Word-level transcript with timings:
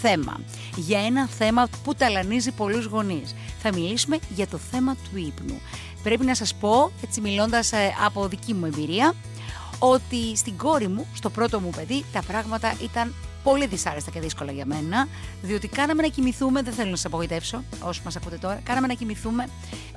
θέμα. 0.00 0.40
Για 0.76 1.00
ένα 1.00 1.26
θέμα 1.26 1.68
που 1.84 1.94
ταλανίζει 1.94 2.50
πολλούς 2.50 2.84
γονείς. 2.84 3.34
Θα 3.62 3.72
μιλήσουμε 3.72 4.18
για 4.34 4.46
το 4.46 4.58
θέμα 4.58 4.94
του 4.94 5.18
ύπνου. 5.18 5.60
Πρέπει 6.02 6.24
να 6.24 6.34
σας 6.34 6.54
πω, 6.54 6.90
έτσι 7.04 7.20
μιλώντας 7.20 7.72
ε, 7.72 7.94
από 8.04 8.28
δική 8.28 8.54
μου 8.54 8.66
εμπειρία, 8.66 9.14
ότι 9.78 10.36
στην 10.36 10.56
κόρη 10.56 10.88
μου, 10.88 11.06
στο 11.14 11.30
πρώτο 11.30 11.60
μου 11.60 11.70
παιδί, 11.70 12.04
τα 12.12 12.22
πράγματα 12.22 12.74
ήταν 12.82 13.14
πολύ 13.42 13.66
δυσάρεστα 13.66 14.10
και 14.10 14.20
δύσκολα 14.20 14.52
για 14.52 14.66
μένα, 14.66 15.08
διότι 15.42 15.68
κάναμε 15.68 16.02
να 16.02 16.08
κοιμηθούμε, 16.08 16.62
δεν 16.62 16.72
θέλω 16.72 16.90
να 16.90 16.96
σας 16.96 17.04
απογοητεύσω, 17.04 17.64
όσοι 17.80 18.00
μας 18.04 18.16
ακούτε 18.16 18.36
τώρα, 18.36 18.60
κάναμε 18.62 18.86
να 18.86 18.94
κοιμηθούμε 18.94 19.46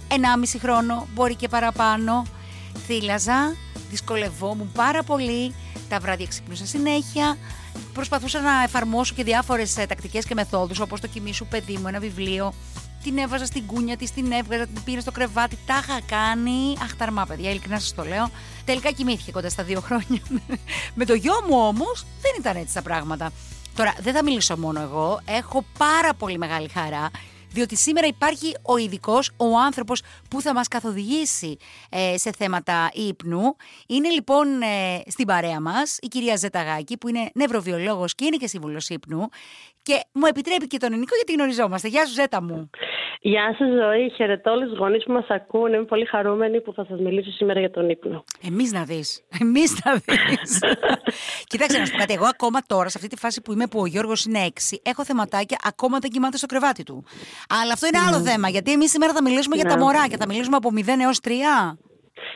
1,5 0.10 0.16
χρόνο, 0.60 1.08
μπορεί 1.14 1.36
και 1.36 1.48
παραπάνω. 1.48 2.26
Θύλαζα, 2.86 3.56
δυσκολευόμουν 3.94 4.72
πάρα 4.72 5.04
πολύ, 5.04 5.54
τα 5.90 6.00
βράδια 6.00 6.26
ξυπνούσα 6.26 6.66
συνέχεια. 6.66 7.38
Προσπαθούσα 7.94 8.42
να 8.42 8.64
εφαρμόσω 8.64 9.14
και 9.14 9.24
διάφορες 9.24 9.74
τακτικές 9.74 10.26
και 10.26 10.34
μεθόδους, 10.34 10.80
όπως 10.80 11.00
το 11.00 11.08
κοιμήσου 11.08 11.46
παιδί 11.46 11.78
μου, 11.78 11.88
ένα 11.88 12.00
βιβλίο. 12.00 12.54
Την 13.04 13.18
έβαζα 13.18 13.46
στην 13.46 13.66
κούνια 13.66 13.98
της, 13.98 14.12
την 14.12 14.32
έβγαζα, 14.32 14.68
την 14.68 14.84
πήρα 14.84 15.02
στο 15.02 15.12
κρεβάτι. 15.12 15.58
Τα 15.66 15.80
είχα 15.84 16.00
κάνει. 16.06 16.78
Αχταρμά, 16.82 17.26
παιδιά, 17.26 17.50
ειλικρινά 17.50 17.80
σας 17.80 17.94
το 17.94 18.04
λέω. 18.04 18.30
Τελικά 18.66 18.92
κοιμήθηκε 18.92 19.32
κοντά 19.32 19.50
στα 19.50 19.64
δύο 19.64 19.82
χρόνια. 19.82 20.22
Με 21.00 21.06
το 21.06 21.14
γιο 21.14 21.34
μου 21.50 21.58
όμως 21.58 22.06
δεν 22.22 22.32
ήταν 22.40 22.56
έτσι 22.56 22.74
τα 22.74 22.82
πράγματα. 22.82 23.32
Τώρα, 23.76 23.94
δεν 24.00 24.14
θα 24.14 24.24
μιλήσω 24.24 24.58
μόνο 24.58 24.82
εγώ. 24.82 25.20
Έχω 25.26 25.66
πάρα 25.78 26.14
πολύ 26.14 26.38
μεγάλη 26.38 26.70
χαρά 26.70 27.10
διότι 27.54 27.76
σήμερα 27.76 28.08
υπάρχει 28.08 28.56
ο 28.62 28.78
ειδικός, 28.78 29.32
ο 29.38 29.58
άνθρωπος 29.58 30.02
που 30.30 30.42
θα 30.42 30.54
μας 30.54 30.68
καθοδηγήσει 30.68 31.58
ε, 31.90 32.18
σε 32.18 32.32
θέματα 32.38 32.90
ύπνου. 32.94 33.56
Είναι 33.88 34.10
λοιπόν 34.10 34.62
ε, 34.62 35.02
στην 35.08 35.26
παρέα 35.26 35.62
μας 35.62 35.98
η 36.02 36.08
κυρία 36.08 36.36
Ζεταγάκη 36.36 36.98
που 36.98 37.08
είναι 37.08 37.30
νευροβιολόγος 37.34 38.16
και 38.16 38.26
είναι 38.26 38.38
και 38.38 38.48
σύμβουλος 38.48 38.90
ύπνου 38.90 39.30
και 39.82 40.04
μου 40.12 40.26
επιτρέπει 40.26 40.68
και 40.68 40.78
τον 40.78 40.92
ελληνικό 40.92 41.16
γιατί 41.16 41.34
γνωριζόμαστε. 41.34 41.88
Γεια 41.88 42.06
σου 42.06 42.14
Ζέτα 42.14 42.42
μου. 42.42 42.70
Γεια 43.22 43.56
σας, 43.58 43.68
Ζωή. 43.68 44.12
Χαιρετώ 44.16 44.52
όλου 44.52 44.70
του 44.70 44.76
γονείς 44.76 45.04
που 45.04 45.12
μας 45.12 45.26
ακούνε. 45.28 45.76
Είμαι 45.76 45.86
πολύ 45.86 46.06
χαρούμενη 46.06 46.62
που 46.62 46.74
θα 46.74 46.86
σας 46.90 47.00
μιλήσω 47.00 47.32
σήμερα 47.32 47.60
για 47.60 47.72
τον 47.72 47.90
ύπνο. 47.90 48.24
Εμείς 48.48 48.72
να 48.72 48.84
δεις. 48.84 49.24
Εμείς 49.42 49.82
να 49.84 49.94
δεις. 49.94 50.60
Κοίταξε 51.50 51.80
να 51.80 51.86
σου 51.86 51.92
πω 51.92 51.98
κάτι. 51.98 52.14
Εγώ 52.14 52.26
ακόμα 52.26 52.60
τώρα, 52.68 52.90
σε 52.90 52.98
αυτή 52.98 53.10
τη 53.10 53.18
φάση 53.18 53.42
που 53.42 53.52
είμαι, 53.52 53.68
που 53.68 53.80
ο 53.80 53.86
Γιώργος 53.86 54.26
είναι 54.26 54.40
έξι, 54.40 54.82
έχω 54.86 55.04
θεματάκια, 55.04 55.58
ακόμα 55.64 56.00
δεν 56.00 56.10
κοιμάται 56.10 56.38
στο 56.38 56.46
κρεβάτι 56.46 56.84
του. 56.84 57.04
Αλλά 57.62 57.74
αυτό 57.74 57.88
είναι 57.88 58.00
άλλο 58.08 58.18
mm. 58.18 58.30
θέμα. 58.30 58.50
Γιατί 58.50 58.72
εμείς 58.72 58.90
σήμερα 58.92 59.14
θα 59.14 59.22
μιλήσουμε 59.22 59.56
για 59.56 59.66
τα 59.66 59.76
ναι. 59.76 59.84
μωρά 59.84 60.08
και 60.08 60.18
θα 60.18 60.26
μιλήσουμε 60.28 60.56
από 60.56 60.70
0 60.76 60.80
έως 61.02 61.20
3. 61.24 61.30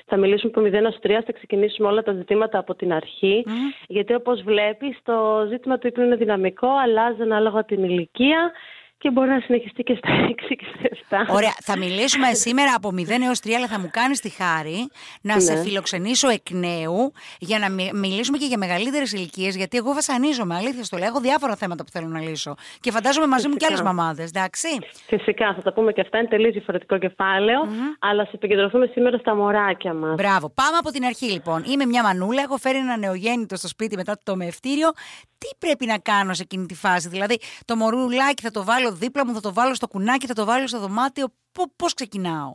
Θα 0.05 0.17
μιλήσουμε 0.17 0.51
από 0.55 0.67
0 0.67 0.73
έως 0.73 0.99
3, 1.03 1.09
θα 1.25 1.33
ξεκινήσουμε 1.33 1.87
όλα 1.87 2.03
τα 2.03 2.13
ζητήματα 2.13 2.57
από 2.59 2.75
την 2.75 2.93
αρχή. 2.93 3.43
Mm. 3.47 3.51
Γιατί 3.87 4.13
όπως 4.13 4.41
βλέπεις, 4.41 4.97
το 5.03 5.47
ζήτημα 5.49 5.77
του 5.77 5.87
ύπνου 5.87 6.03
είναι 6.03 6.15
δυναμικό, 6.15 6.67
αλλάζει 6.83 7.21
ανάλογα 7.21 7.65
την 7.65 7.83
ηλικία 7.83 8.51
και 8.97 9.11
μπορεί 9.11 9.29
να 9.29 9.39
συνεχιστεί 9.39 9.83
και 9.83 9.95
στα 9.95 10.09
6 10.29 10.33
και 10.47 10.65
στα 11.05 11.25
7. 11.25 11.35
Ωραία. 11.35 11.53
Θα 11.61 11.77
μιλήσουμε 11.77 12.33
σήμερα 12.33 12.73
από 12.75 12.89
0 12.97 13.09
έως 13.25 13.39
3, 13.43 13.51
αλλά 13.57 13.67
θα 13.67 13.79
μου 13.79 13.89
κάνεις 13.91 14.19
τη 14.19 14.29
χάρη 14.29 14.89
να 15.21 15.33
ναι. 15.33 15.39
σε 15.39 15.55
φιλοξενήσω 15.55 16.29
εκ 16.29 16.49
νέου 16.51 17.11
για 17.39 17.59
να 17.59 17.69
μιλήσουμε 17.93 18.37
και 18.37 18.45
για 18.45 18.57
μεγαλύτερες 18.57 19.11
ηλικίες. 19.11 19.55
Γιατί 19.55 19.77
εγώ 19.77 19.93
βασανίζομαι, 19.93 20.55
αλήθεια 20.55 20.83
στο 20.83 20.97
λέω. 20.97 21.07
Έχω 21.07 21.19
διάφορα 21.19 21.55
θέματα 21.55 21.83
που 21.83 21.89
θέλω 21.89 22.07
να 22.07 22.19
λύσω. 22.19 22.55
Και 22.79 22.91
φαντάζομαι 22.91 23.27
μαζί 23.27 23.47
Φυσικά. 23.47 23.51
μου 23.51 23.57
και 23.57 23.65
άλλες 23.65 23.81
μαμάδες, 23.81 24.27
εντάξει. 24.27 24.67
Φυσικά, 25.07 25.53
θα 25.53 25.61
τα 25.61 25.73
πούμε 25.73 25.91
και 25.91 26.01
αυτά. 26.01 26.17
Είναι 26.17 26.27
τελείως 26.27 26.53
διαφορετικό 26.53 26.97
κεφάλαιο, 26.97 27.61
mm-hmm. 27.63 27.97
αλλά 27.99 28.23
σε 28.23 28.31
επικεντρωθούμε 28.33 28.85
σήμερα 28.85 29.17
στα 29.17 29.35
μωράκια 29.35 29.93
μας. 29.93 30.15
Μπράβο. 30.15 30.49
Πάμε 30.49 30.77
από 30.79 30.91
την 30.91 31.05
αρχή 31.05 31.25
λοιπόν. 31.25 31.63
Είμαι 31.63 31.85
μια 31.85 32.03
μανούλα, 32.03 32.41
έχω 32.41 32.57
φέρει 32.57 32.77
ένα 32.77 32.97
νεογέννητο 32.97 33.55
στο 33.55 33.67
σπίτι 33.67 33.95
μετά 33.95 34.17
το 34.23 34.35
μευτήριο. 34.35 34.89
Τι 35.37 35.47
πρέπει 35.59 35.85
να 35.85 35.97
κάνω 35.97 36.33
σε 36.33 36.41
εκείνη 36.41 36.65
τη 36.65 36.75
φάση, 36.75 37.09
Δηλαδή, 37.09 37.39
το 37.65 37.75
μωρούλάκι 37.75 38.41
θα 38.43 38.51
το 38.51 38.63
βάλω 38.63 38.86
δίπλα 38.91 39.25
μου, 39.25 39.33
θα 39.33 39.39
το 39.39 39.53
βάλω 39.53 39.73
στο 39.73 39.87
κουνάκι, 39.87 40.27
θα 40.27 40.33
το 40.33 40.45
βάλω 40.45 40.67
στο 40.67 40.79
δωμάτιο. 40.79 41.27
Πώς 41.75 41.93
ξεκινάω; 41.93 42.53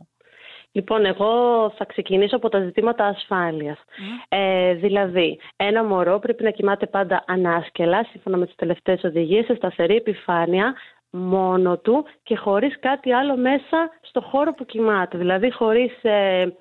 Λοιπόν, 0.75 1.05
εγώ 1.05 1.29
θα 1.77 1.85
ξεκινήσω 1.85 2.35
από 2.35 2.49
τα 2.49 2.59
ζητήματα 2.59 3.05
ασφάλειας. 3.05 3.77
Ε, 4.29 4.73
δηλαδή, 4.73 5.39
ένα 5.55 5.83
μωρό 5.83 6.19
πρέπει 6.19 6.43
να 6.43 6.49
κοιμάται 6.49 6.85
πάντα 6.85 7.23
ανάσκελα, 7.27 8.03
σύμφωνα 8.11 8.37
με 8.37 8.45
τις 8.45 8.55
τελευταίες 8.55 9.03
οδηγίες, 9.03 9.45
σε 9.45 9.55
σταθερή 9.55 9.95
επιφάνεια, 9.95 10.73
μόνο 11.09 11.77
του 11.77 12.05
και 12.23 12.35
χωρίς 12.37 12.79
κάτι 12.79 13.13
άλλο 13.13 13.37
μέσα 13.37 13.89
στο 14.01 14.21
χώρο 14.21 14.53
που 14.53 14.65
κοιμάται. 14.65 15.17
Δηλαδή, 15.17 15.51
χωρίς 15.51 16.03
ε, 16.03 16.53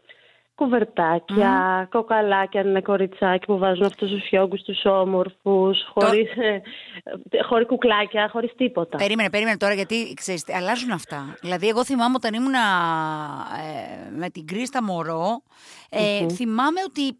κουβερτάκια, 0.63 1.83
mm. 1.83 1.89
κοκαλάκια, 1.91 2.61
ένα 2.61 2.83
κοριτσάκι 2.83 3.47
που 3.47 3.59
βάζουν 3.59 3.85
αυτούς 3.85 4.11
τους 4.11 4.23
φιόγκους 4.29 4.63
τους 4.63 4.85
όμορφους, 4.85 5.79
χωρίς 5.95 6.31
ε, 6.31 6.63
χωρίς 7.49 7.67
κουκλάκια, 7.67 8.29
χωρίς 8.33 8.53
τίποτα. 8.57 8.97
Περίμενε, 8.97 9.31
περίμενε 9.31 9.57
τώρα 9.57 9.75
γιατί 9.75 10.15
ξέρεις, 10.15 10.45
αλλάζουν 10.57 10.91
αυτά. 10.91 11.37
Δηλαδή, 11.41 11.69
εγώ 11.69 11.85
θυμάμαι 11.85 12.15
όταν 12.17 12.35
ήμουν 12.35 12.55
ε, 12.55 12.59
με 14.17 14.31
την 14.31 14.47
Κρίστα 14.47 14.83
Μωρό, 14.83 15.43
ε, 15.91 16.29
θυμάμαι 16.29 16.81
ότι 16.87 17.19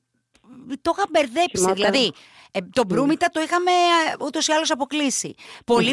το 0.81 0.95
είχα 0.97 1.07
μπερδέψει. 1.11 1.73
Δηλαδή, 1.73 2.13
ε, 2.53 2.59
το 2.73 2.85
μπρούμητα 2.87 3.29
το 3.33 3.41
είχαμε 3.41 3.71
ούτως 4.27 4.47
ή 4.47 4.53
άλλως 4.53 4.71
αποκλείσει. 4.71 5.35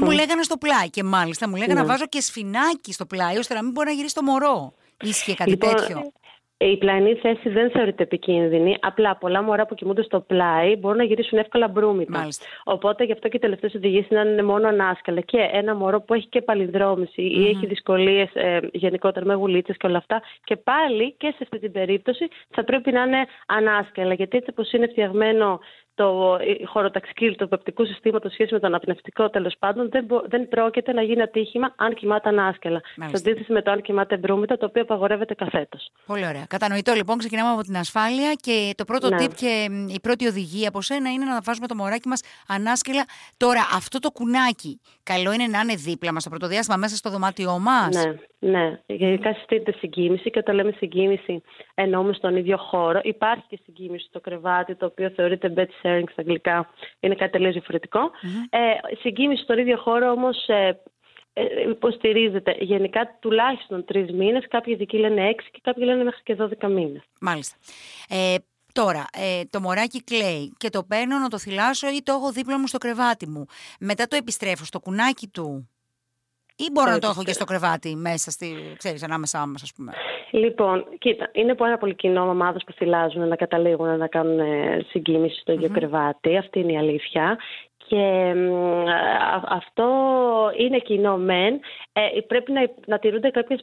μου 0.02 0.12
λέγανε 0.12 0.44
στο 0.44 0.58
πλάι 0.58 0.90
και 0.90 1.04
μάλιστα 1.04 1.50
μου 1.50 1.56
λέγανε 1.56 1.80
να 1.80 1.86
βάζω 1.86 2.06
και 2.06 2.22
σφινάκι 2.22 2.94
στο 2.94 3.06
πλάι 3.06 3.38
ώστε 3.38 3.54
να 3.54 3.64
μην 3.64 3.72
μπορεί 3.72 3.88
να 3.88 3.94
γυρίσει 3.94 4.14
το 4.14 4.24
μωρό. 4.24 4.74
Ίσχυε 5.02 5.34
κάτι 5.34 5.50
λοιπόν, 5.50 5.76
τέτοιο. 5.76 6.12
Η 6.62 6.78
πλαϊνή 6.78 7.16
θέση 7.16 7.50
δεν 7.50 7.72
θεωρείται 7.72 8.03
επικίνδυνη. 8.03 8.78
Απλά 8.81 9.16
πολλά 9.16 9.44
μωρά 9.44 9.66
που 9.66 9.75
κοιμούνται 9.75 10.03
στο 10.03 10.20
πλάι 10.20 10.75
μπορούν 10.75 10.97
να 10.97 11.03
γυρίσουν 11.03 11.38
εύκολα 11.38 11.68
μπρούμητα. 11.68 12.18
Μάλιστα. 12.18 12.46
Οπότε 12.64 13.03
γι' 13.03 13.12
αυτό 13.12 13.28
και 13.28 13.38
οι 13.38 13.40
τελευταίες 13.40 13.74
οδηγίες 13.74 14.08
είναι 14.09 14.24
να 14.24 14.30
είναι 14.30 14.44
μόνο 14.44 14.68
ανάσκαλα. 14.68 15.22
Και 15.22 15.50
ένα 15.52 15.75
μωρό 15.75 16.02
που 16.02 16.14
έχει 16.14 16.28
και 16.28 16.42
παλινδρόμηση 16.42 17.22
ή 17.22 17.48
έχει 17.48 17.66
δυσκολίες 17.66 18.30
ε, 18.34 18.59
γενικότερα 18.72 19.25
με 19.25 19.34
γουλίτσες 19.34 19.78
και 19.78 19.88
όλα 19.88 19.98
αυτά. 19.98 20.22
Και 20.44 20.56
πάλι 20.56 21.14
και 21.18 21.28
σε 21.28 21.38
αυτή 21.42 21.59
την 21.59 21.72
περίπτωση 21.72 22.28
θα 22.50 22.64
πρέπει 22.64 22.92
να 22.92 23.02
είναι 23.02 23.25
ανάσκαλα. 23.46 24.14
Γιατί 24.14 24.38
έτσι 24.38 24.50
όπως 24.50 24.72
είναι 24.72 24.88
φτιαγμένο 24.88 25.59
το 26.00 26.38
χωροταξική 26.66 27.32
του 27.32 27.48
πεπτικού 27.48 27.86
συστήματος 27.86 28.32
σχέση 28.32 28.54
με 28.54 28.60
το 28.60 28.68
αναπνευστικό 28.68 29.30
τέλος 29.30 29.56
πάντων 29.60 29.90
δεν, 29.90 30.06
δεν 30.28 30.48
πρόκειται 30.48 30.94
να 30.94 31.02
γίνει 31.02 31.22
ατύχημα 31.22 31.74
αν 31.76 31.94
κοιμάται 31.94 32.30
ανάσκελα. 32.30 32.82
Σε 32.96 33.16
αντίθεση 33.16 33.52
με 33.52 33.62
το 33.62 33.72
αν 33.72 33.82
κοιμάται 33.82 34.18
μπρούμητα, 34.18 34.58
το 34.58 34.66
οποίο 34.66 34.82
απαγορεύεται 34.82 35.34
καθέτος. 35.34 35.92
Πολύ 36.06 36.28
ωραία. 36.28 36.46
Κατανοητό 36.50 36.94
λοιπόν, 36.94 37.18
ξεκινάμε 37.18 37.50
από 37.50 37.62
την 37.62 37.78
ασφάλεια 37.78 38.34
και 38.34 38.74
το 38.78 38.86
πρώτο 38.86 39.10
ναι. 39.10 39.18
tip 39.20 39.34
και 39.36 39.68
η 39.88 40.00
πρώτη 40.00 40.28
οδηγία 40.28 40.68
από 40.68 40.82
σένα 40.82 41.10
είναι 41.12 41.26
να 41.26 41.42
βάζουμε 41.44 41.68
το 41.68 41.76
μωράκι 41.76 42.08
μας 42.08 42.22
ανάσκελα. 42.48 43.06
Τώρα, 43.38 43.62
αυτό 43.76 44.00
το 44.00 44.12
κουνάκι, 44.12 44.81
καλό 45.04 45.34
είναι 45.34 45.48
να 45.48 45.60
είναι 45.60 45.76
δίπλα 45.76 46.14
μας 46.14 46.24
το 46.24 46.30
πρώτο 46.30 46.48
διάστημα 46.48 46.78
μέσα 46.78 46.96
στο 46.96 47.10
δωμάτιό 47.10 47.60
μας; 47.60 47.96
Ναι. 47.96 48.14
Ναι, 48.42 48.80
γενικά 48.86 49.34
συστήνεται 49.34 49.72
συγκίνηση 49.72 50.30
και 50.30 50.40
όταν 50.40 50.56
λέμε 50.56 50.72
συγκίνηση 50.78 51.44
εννοούμε 51.74 52.14
στον 52.14 52.36
ίδιο 52.36 52.58
χώρο. 52.58 53.00
Υπάρχει 53.04 53.44
και 53.48 53.60
συγκίνηση 53.64 54.06
στο 54.06 54.20
κρεβάτι, 54.20 54.76
το 54.76 54.86
οποίο 54.86 55.10
θεωρείται 55.10 55.54
bed 55.56 55.68
sharing 55.89 56.09
στα 56.11 56.22
αγγλικά. 56.22 56.69
Είναι 57.00 57.16
κάτι 57.16 57.31
τελείως 57.31 57.55
Ε, 58.50 58.59
συγκίνηση 59.00 59.44
στον 59.44 59.57
ίδιο 59.57 59.77
χώρο 59.77 60.11
όμως 60.11 60.47
ε, 60.47 60.79
ε, 61.33 61.69
υποστηρίζεται 61.69 62.56
γενικά 62.59 63.18
τουλάχιστον 63.19 63.86
τρεις 63.86 64.12
μήνες. 64.12 64.47
Κάποιοι 64.50 64.74
ειδικοί 64.75 64.97
λένε 64.97 65.27
έξι 65.27 65.50
και 65.51 65.59
κάποιοι 65.63 65.83
λένε 65.88 66.03
μέχρι 66.03 66.21
και 66.24 66.38
12 66.39 66.69
μήνες. 66.69 67.01
Μάλιστα. 67.21 67.57
Ε, 68.09 68.36
Τώρα, 68.74 69.06
ε, 69.13 69.41
το 69.50 69.59
μωράκι 69.59 70.03
κλαίει 70.03 70.53
και 70.57 70.69
το 70.69 70.83
παίρνω 70.83 71.18
να 71.18 71.27
το 71.27 71.38
θυλάσω 71.38 71.88
ή 71.89 72.01
το 72.03 72.13
έχω 72.13 72.31
δίπλα 72.31 72.59
μου 72.59 72.68
στο 72.68 72.77
κρεβάτι 72.77 73.27
μου. 73.27 73.45
Μετά 73.80 74.07
το 74.07 74.15
επιστρέφω 74.15 74.65
στο 74.65 74.80
κουνάκι 74.80 75.27
του 75.27 75.69
ή 76.65 76.71
μπορώ 76.71 76.91
να 76.91 77.00
το 77.00 77.07
έχω 77.07 77.23
και 77.23 77.33
στο 77.33 77.45
κρεβάτι 77.45 77.95
μέσα, 77.95 78.31
στη, 78.31 78.47
ξέρεις, 78.77 79.03
ανάμεσά 79.03 79.47
μας 79.47 79.61
ας 79.63 79.73
πούμε. 79.75 79.91
Λοιπόν, 80.31 80.85
κοίτα, 80.97 81.29
είναι 81.31 81.56
πάρα 81.56 81.77
πολύ 81.77 81.95
κοινό 81.95 82.25
μαμάδες 82.25 82.63
που 82.65 82.71
θυλάζουν 82.71 83.27
να 83.27 83.35
καταλήγουν 83.35 83.97
να 83.97 84.07
κάνουν 84.07 84.39
ε, 84.39 84.85
συγκίνηση 84.89 85.39
στο 85.39 85.51
ίδιο 85.51 85.69
κρεβάτι. 85.69 86.38
Αυτή 86.38 86.59
είναι 86.59 86.71
η 86.71 86.77
αλήθεια. 86.77 87.38
Και 87.88 88.33
αυτό 89.50 89.88
είναι 90.57 90.77
κοινό 90.77 91.17
μεν. 91.17 91.59
Ε, 91.94 92.19
πρέπει 92.27 92.51
να, 92.51 92.61
να 92.85 93.00
τηρούνται 93.00 93.29
κάποιες 93.29 93.61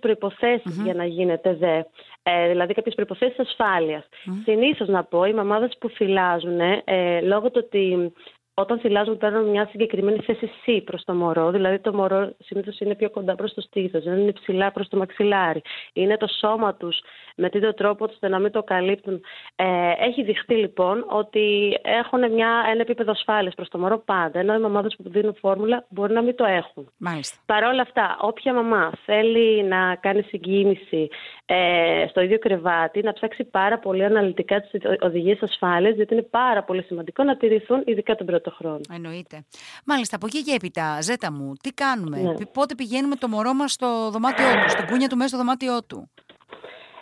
για 0.82 0.94
να 0.94 1.04
γίνεται 1.04 1.54
δε. 1.54 1.82
Ε, 2.22 2.48
δηλαδή 2.48 2.74
κάποιες 2.74 2.94
προϋποθέσεις 2.94 3.38
ασφάλειας. 3.38 4.08
Συνήθως 4.44 4.88
να 4.88 5.04
πω, 5.04 5.24
οι 5.24 5.32
μαμάδες 5.32 5.76
που 5.80 5.88
θυλάζουν, 5.88 6.60
ε, 6.84 7.20
λόγω 7.20 7.50
του 7.50 7.62
ότι 7.64 8.12
όταν 8.58 8.78
θυλάζουν 8.78 9.16
παίρνουν 9.16 9.44
μια 9.44 9.66
συγκεκριμένη 9.70 10.18
θέση 10.18 10.50
C 10.66 10.80
προς 10.84 11.04
το 11.04 11.14
μωρό, 11.14 11.50
δηλαδή 11.50 11.78
το 11.78 11.92
μωρό 11.92 12.34
συνήθως 12.38 12.80
είναι 12.80 12.94
πιο 12.94 13.10
κοντά 13.10 13.34
προς 13.34 13.54
το 13.54 13.60
στήθος, 13.60 14.04
δεν 14.04 14.18
είναι 14.18 14.32
ψηλά 14.32 14.72
προς 14.72 14.88
το 14.88 14.96
μαξιλάρι. 14.96 15.62
Είναι 15.92 16.16
το 16.16 16.26
σώμα 16.40 16.74
τους 16.74 16.98
με 17.36 17.48
τέτοιο 17.48 17.74
τρόπο 17.74 18.04
ώστε 18.04 18.28
να 18.28 18.38
μην 18.38 18.50
το 18.50 18.62
καλύπτουν. 18.62 19.20
Ε, 19.56 19.92
έχει 19.98 20.22
δειχτεί 20.22 20.54
λοιπόν 20.54 21.04
ότι 21.08 21.78
έχουν 21.82 22.32
μια, 22.32 22.64
ένα 22.70 22.80
επίπεδο 22.80 23.10
ασφάλειας 23.10 23.54
προς 23.54 23.68
το 23.68 23.78
μωρό 23.78 23.98
πάντα, 23.98 24.38
ενώ 24.38 24.54
οι 24.54 24.58
μαμάδες 24.58 24.96
που 24.96 25.10
δίνουν 25.10 25.36
φόρμουλα 25.40 25.84
μπορεί 25.88 26.12
να 26.12 26.22
μην 26.22 26.34
το 26.36 26.44
έχουν. 26.44 26.90
Μάλιστα. 26.96 27.36
Παρ' 27.46 27.64
όλα 27.64 27.82
αυτά, 27.82 28.16
όποια 28.20 28.54
μαμά 28.54 28.92
θέλει 29.04 29.62
να 29.62 29.94
κάνει 29.94 30.22
συγκίνηση 30.22 31.08
ε, 31.46 32.06
στο 32.08 32.20
ίδιο 32.20 32.38
κρεβάτι, 32.38 33.02
να 33.02 33.12
ψάξει 33.12 33.44
πάρα 33.44 33.78
πολύ 33.78 34.04
αναλυτικά 34.04 34.60
τις 34.60 34.80
οδηγίες 35.00 35.42
ασφάλειας, 35.42 35.94
γιατί 35.94 36.14
είναι 36.14 36.26
πάρα 36.30 36.62
πολύ 36.62 36.82
σημαντικό 36.82 37.22
να 37.22 37.36
τηρηθούν 37.36 37.82
ειδικά 37.86 38.14
τον 38.14 38.26
πρώτο 38.26 38.45
χρόνο. 38.50 38.80
Εννοείται. 38.90 39.44
Μάλιστα, 39.84 40.16
από 40.16 40.26
εκεί 40.26 40.42
και 40.42 40.52
έπειτα, 40.52 41.00
Ζέτα 41.00 41.32
μου, 41.32 41.52
τι 41.62 41.70
κάνουμε, 41.72 42.20
ναι. 42.20 42.46
πότε 42.46 42.74
πηγαίνουμε 42.74 43.16
το 43.16 43.28
μωρό 43.28 43.54
μας 43.54 43.72
στο 43.72 44.10
δωμάτιό 44.10 44.46
του, 44.62 44.70
στην 44.70 44.86
κούνια 44.86 45.08
του 45.08 45.16
μέσα 45.16 45.28
στο 45.28 45.36
δωμάτιό 45.36 45.82
του; 45.84 46.10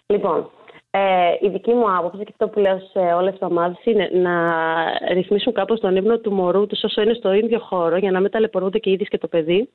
Λοιπόν, 0.07 0.51
ε, 0.97 1.47
η 1.47 1.49
δική 1.49 1.73
μου 1.73 1.97
άποψη 1.97 2.25
και 2.25 2.31
αυτό 2.31 2.49
που 2.49 2.59
λέω 2.61 2.79
σε 2.79 2.99
όλες 2.99 3.31
τις 3.31 3.41
μαμάδε 3.41 3.77
είναι 3.85 4.11
να 4.13 4.35
ρυθμίσουν 5.13 5.53
κάπως 5.53 5.81
τον 5.81 5.97
ύπνο 5.97 6.19
του 6.19 6.33
μωρού 6.33 6.67
τους 6.67 6.83
όσο 6.83 7.03
είναι 7.03 7.15
στο 7.15 7.33
ίδιο 7.33 7.59
χώρο 7.59 7.97
για 7.97 8.11
να 8.11 8.21
μην 8.21 8.31
ταλαιπωρούνται 8.31 8.79
και 8.79 8.91
οι 8.91 8.93
ίδιοι 8.93 9.05
και 9.05 9.19
το 9.19 9.29
παιδι 9.29 9.69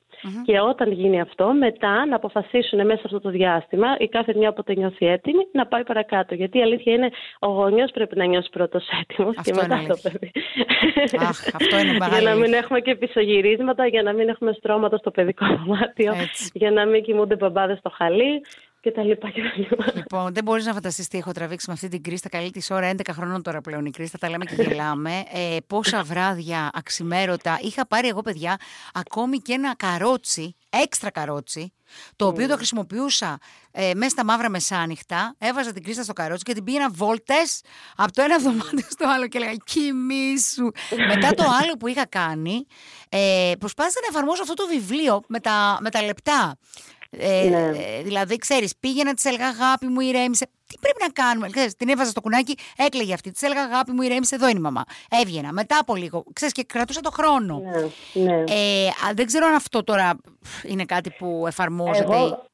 Και 0.46 0.60
όταν 0.60 0.92
γίνει 0.92 1.22
αυτό, 1.22 1.54
μετά 1.54 2.06
να 2.06 2.16
αποφασίσουν 2.16 2.86
μέσα 2.86 3.00
σε 3.00 3.02
αυτό 3.06 3.20
το 3.20 3.30
διάστημα 3.30 3.88
η 4.00 4.08
κάθε 4.08 4.34
μια 4.36 4.50
όποτε 4.50 4.74
νιώθει 4.76 5.06
έτοιμη 5.06 5.48
να 5.52 5.66
πάει 5.68 5.84
παρακάτω. 5.84 6.36
Γιατί 6.36 6.58
η 6.58 6.62
αλήθεια 6.62 6.94
είναι 6.94 7.10
ο 7.40 7.48
γονιός 7.48 7.92
πρέπει 7.92 8.18
να 8.18 8.26
νιώσει 8.26 8.50
πρώτος 8.50 8.88
έτοιμος 9.02 9.36
και 9.44 9.54
μετά 9.54 9.86
το 9.88 9.98
παιδί. 10.02 10.32
Αχ, 11.20 11.48
αυτό 11.54 11.80
είναι 11.80 11.98
για 12.12 12.22
να 12.22 12.36
μην 12.36 12.54
έχουμε 12.54 12.80
και 12.80 12.96
πισωγυρίσματα, 12.96 13.88
για 13.88 14.02
να 14.02 14.14
μην 14.14 14.30
έχουμε 14.30 14.52
στρώματα 14.52 14.98
στο 14.98 15.12
παιδικό 15.12 15.46
δωμάτιο, 15.46 16.14
για 16.54 16.72
να 16.72 16.86
μην 16.86 17.04
κοιμούνται 17.04 17.36
μπαμπάδες 17.36 17.78
στο 17.78 17.90
χαλί 17.90 18.42
και 18.82 18.92
τα 18.92 19.04
λοιπά 19.04 19.30
και 19.30 19.42
τα 19.42 19.54
λοιπά. 19.56 19.92
Λοιπόν, 19.96 20.34
δεν 20.34 20.44
μπορείς 20.44 20.66
να 20.66 20.74
φανταστείς 20.74 21.08
τι 21.08 21.18
έχω 21.18 21.32
τραβήξει 21.32 21.66
με 21.68 21.74
αυτή 21.74 21.88
την 21.88 22.04
Κρίστα. 22.04 22.30
Καλή 22.30 22.52
της 22.52 22.72
ώρα, 22.72 22.92
11 22.92 23.02
χρονών 23.12 23.42
τώρα 23.42 23.62
πλέον 23.62 23.86
η 23.86 23.92
Κρίστα. 23.92 24.18
Τα 24.18 24.30
λέμε 24.30 24.46
και 24.46 24.62
γελάμε. 24.64 25.24
Ε, 25.34 25.58
πόσα 25.68 26.04
βράδια 26.04 26.70
αξιμέρωτα. 26.74 27.60
Είχα 27.62 27.88
πάρει 27.88 28.08
εγώ, 28.08 28.22
παιδιά, 28.22 28.58
ακόμη 28.94 29.38
και 29.38 29.54
ένα 29.54 29.76
καρότσι, 29.76 30.56
έξτρα 30.70 31.12
καρότσι, 31.12 31.74
το 32.16 32.28
οποίο 32.28 32.48
το 32.48 32.56
χρησιμοποιούσα 32.56 33.38
ε, 33.72 33.92
μέσα 33.96 34.10
στα 34.10 34.26
μαύρα 34.26 34.50
μεσάνυχτα. 34.50 35.36
Έβαζα 35.38 35.74
την 35.74 35.84
Κρίστα 35.84 36.04
στο 36.04 36.14
καρότσι 36.14 36.44
και 36.44 36.54
την 36.54 36.64
πήγαινα 36.64 36.90
βόλτες 36.90 37.62
από 37.96 38.12
το 38.12 38.22
ένα 38.22 38.38
δωμάτιο 38.40 38.86
στο 38.90 39.08
άλλο 39.08 39.28
και 39.28 39.38
έλεγα 39.38 39.56
Κοιμήσου. 39.64 40.72
Μετά 41.08 41.30
το 41.34 41.44
άλλο 41.62 41.74
που 41.80 41.88
είχα 41.88 42.06
κάνει, 42.06 42.66
ε, 43.10 43.52
προσπάθησα 43.60 44.00
να 44.02 44.08
εφαρμόσω 44.18 44.42
αυτό 44.42 44.54
το 44.54 44.68
βιβλίο 44.68 45.22
με 45.28 45.40
τα, 45.40 45.78
με 45.82 45.90
τα 45.90 46.04
λεπτά. 46.04 46.58
Ε, 47.12 47.50
ναι. 47.50 47.58
Ε, 47.58 48.02
δηλαδή, 48.04 48.36
ξέρεις, 48.36 48.74
πήγαινα, 48.80 49.14
της 49.14 49.26
έλεγα 49.26 49.48
αγάπη 49.48 49.88
μου, 49.88 50.00
ηρέμησε. 50.00 50.46
Τι 50.46 50.76
πρέπει 50.80 50.98
να 51.02 51.24
κάνουμε. 51.24 51.50
Ξέρεις, 51.50 51.76
την 51.76 51.90
έβαζα 51.90 52.10
στο 52.10 52.22
κουνάκι, 52.22 52.58
έκλαιγε 52.78 53.14
αυτή. 53.14 53.32
Της 53.32 53.42
έλεγα 53.42 53.62
αγάπη 53.62 53.92
μου, 53.92 54.02
ηρέμησε, 54.02 54.36
εδώ 54.36 54.48
είναι 54.48 54.60
η 54.60 54.62
μαμά. 54.62 54.84
Έβγαινα 55.22 55.52
μετά 55.52 55.78
από 55.82 55.96
λίγο. 55.96 56.24
Ξέρεις, 56.34 56.54
και 56.54 56.64
κρατούσα 56.64 57.02
το 57.02 57.12
χρόνο. 57.12 57.62
Ναι, 58.14 58.24
ναι. 58.24 58.40
Ε, 58.40 58.90
δεν 59.14 59.26
ξέρω 59.26 59.46
αν 59.46 59.54
αυτό 59.54 59.84
τώρα 59.84 60.18
είναι 60.64 60.86
κάτι 60.86 61.10
που 61.10 61.44
εφαρμόζεται. 61.48 62.16
Εγώ... 62.16 62.48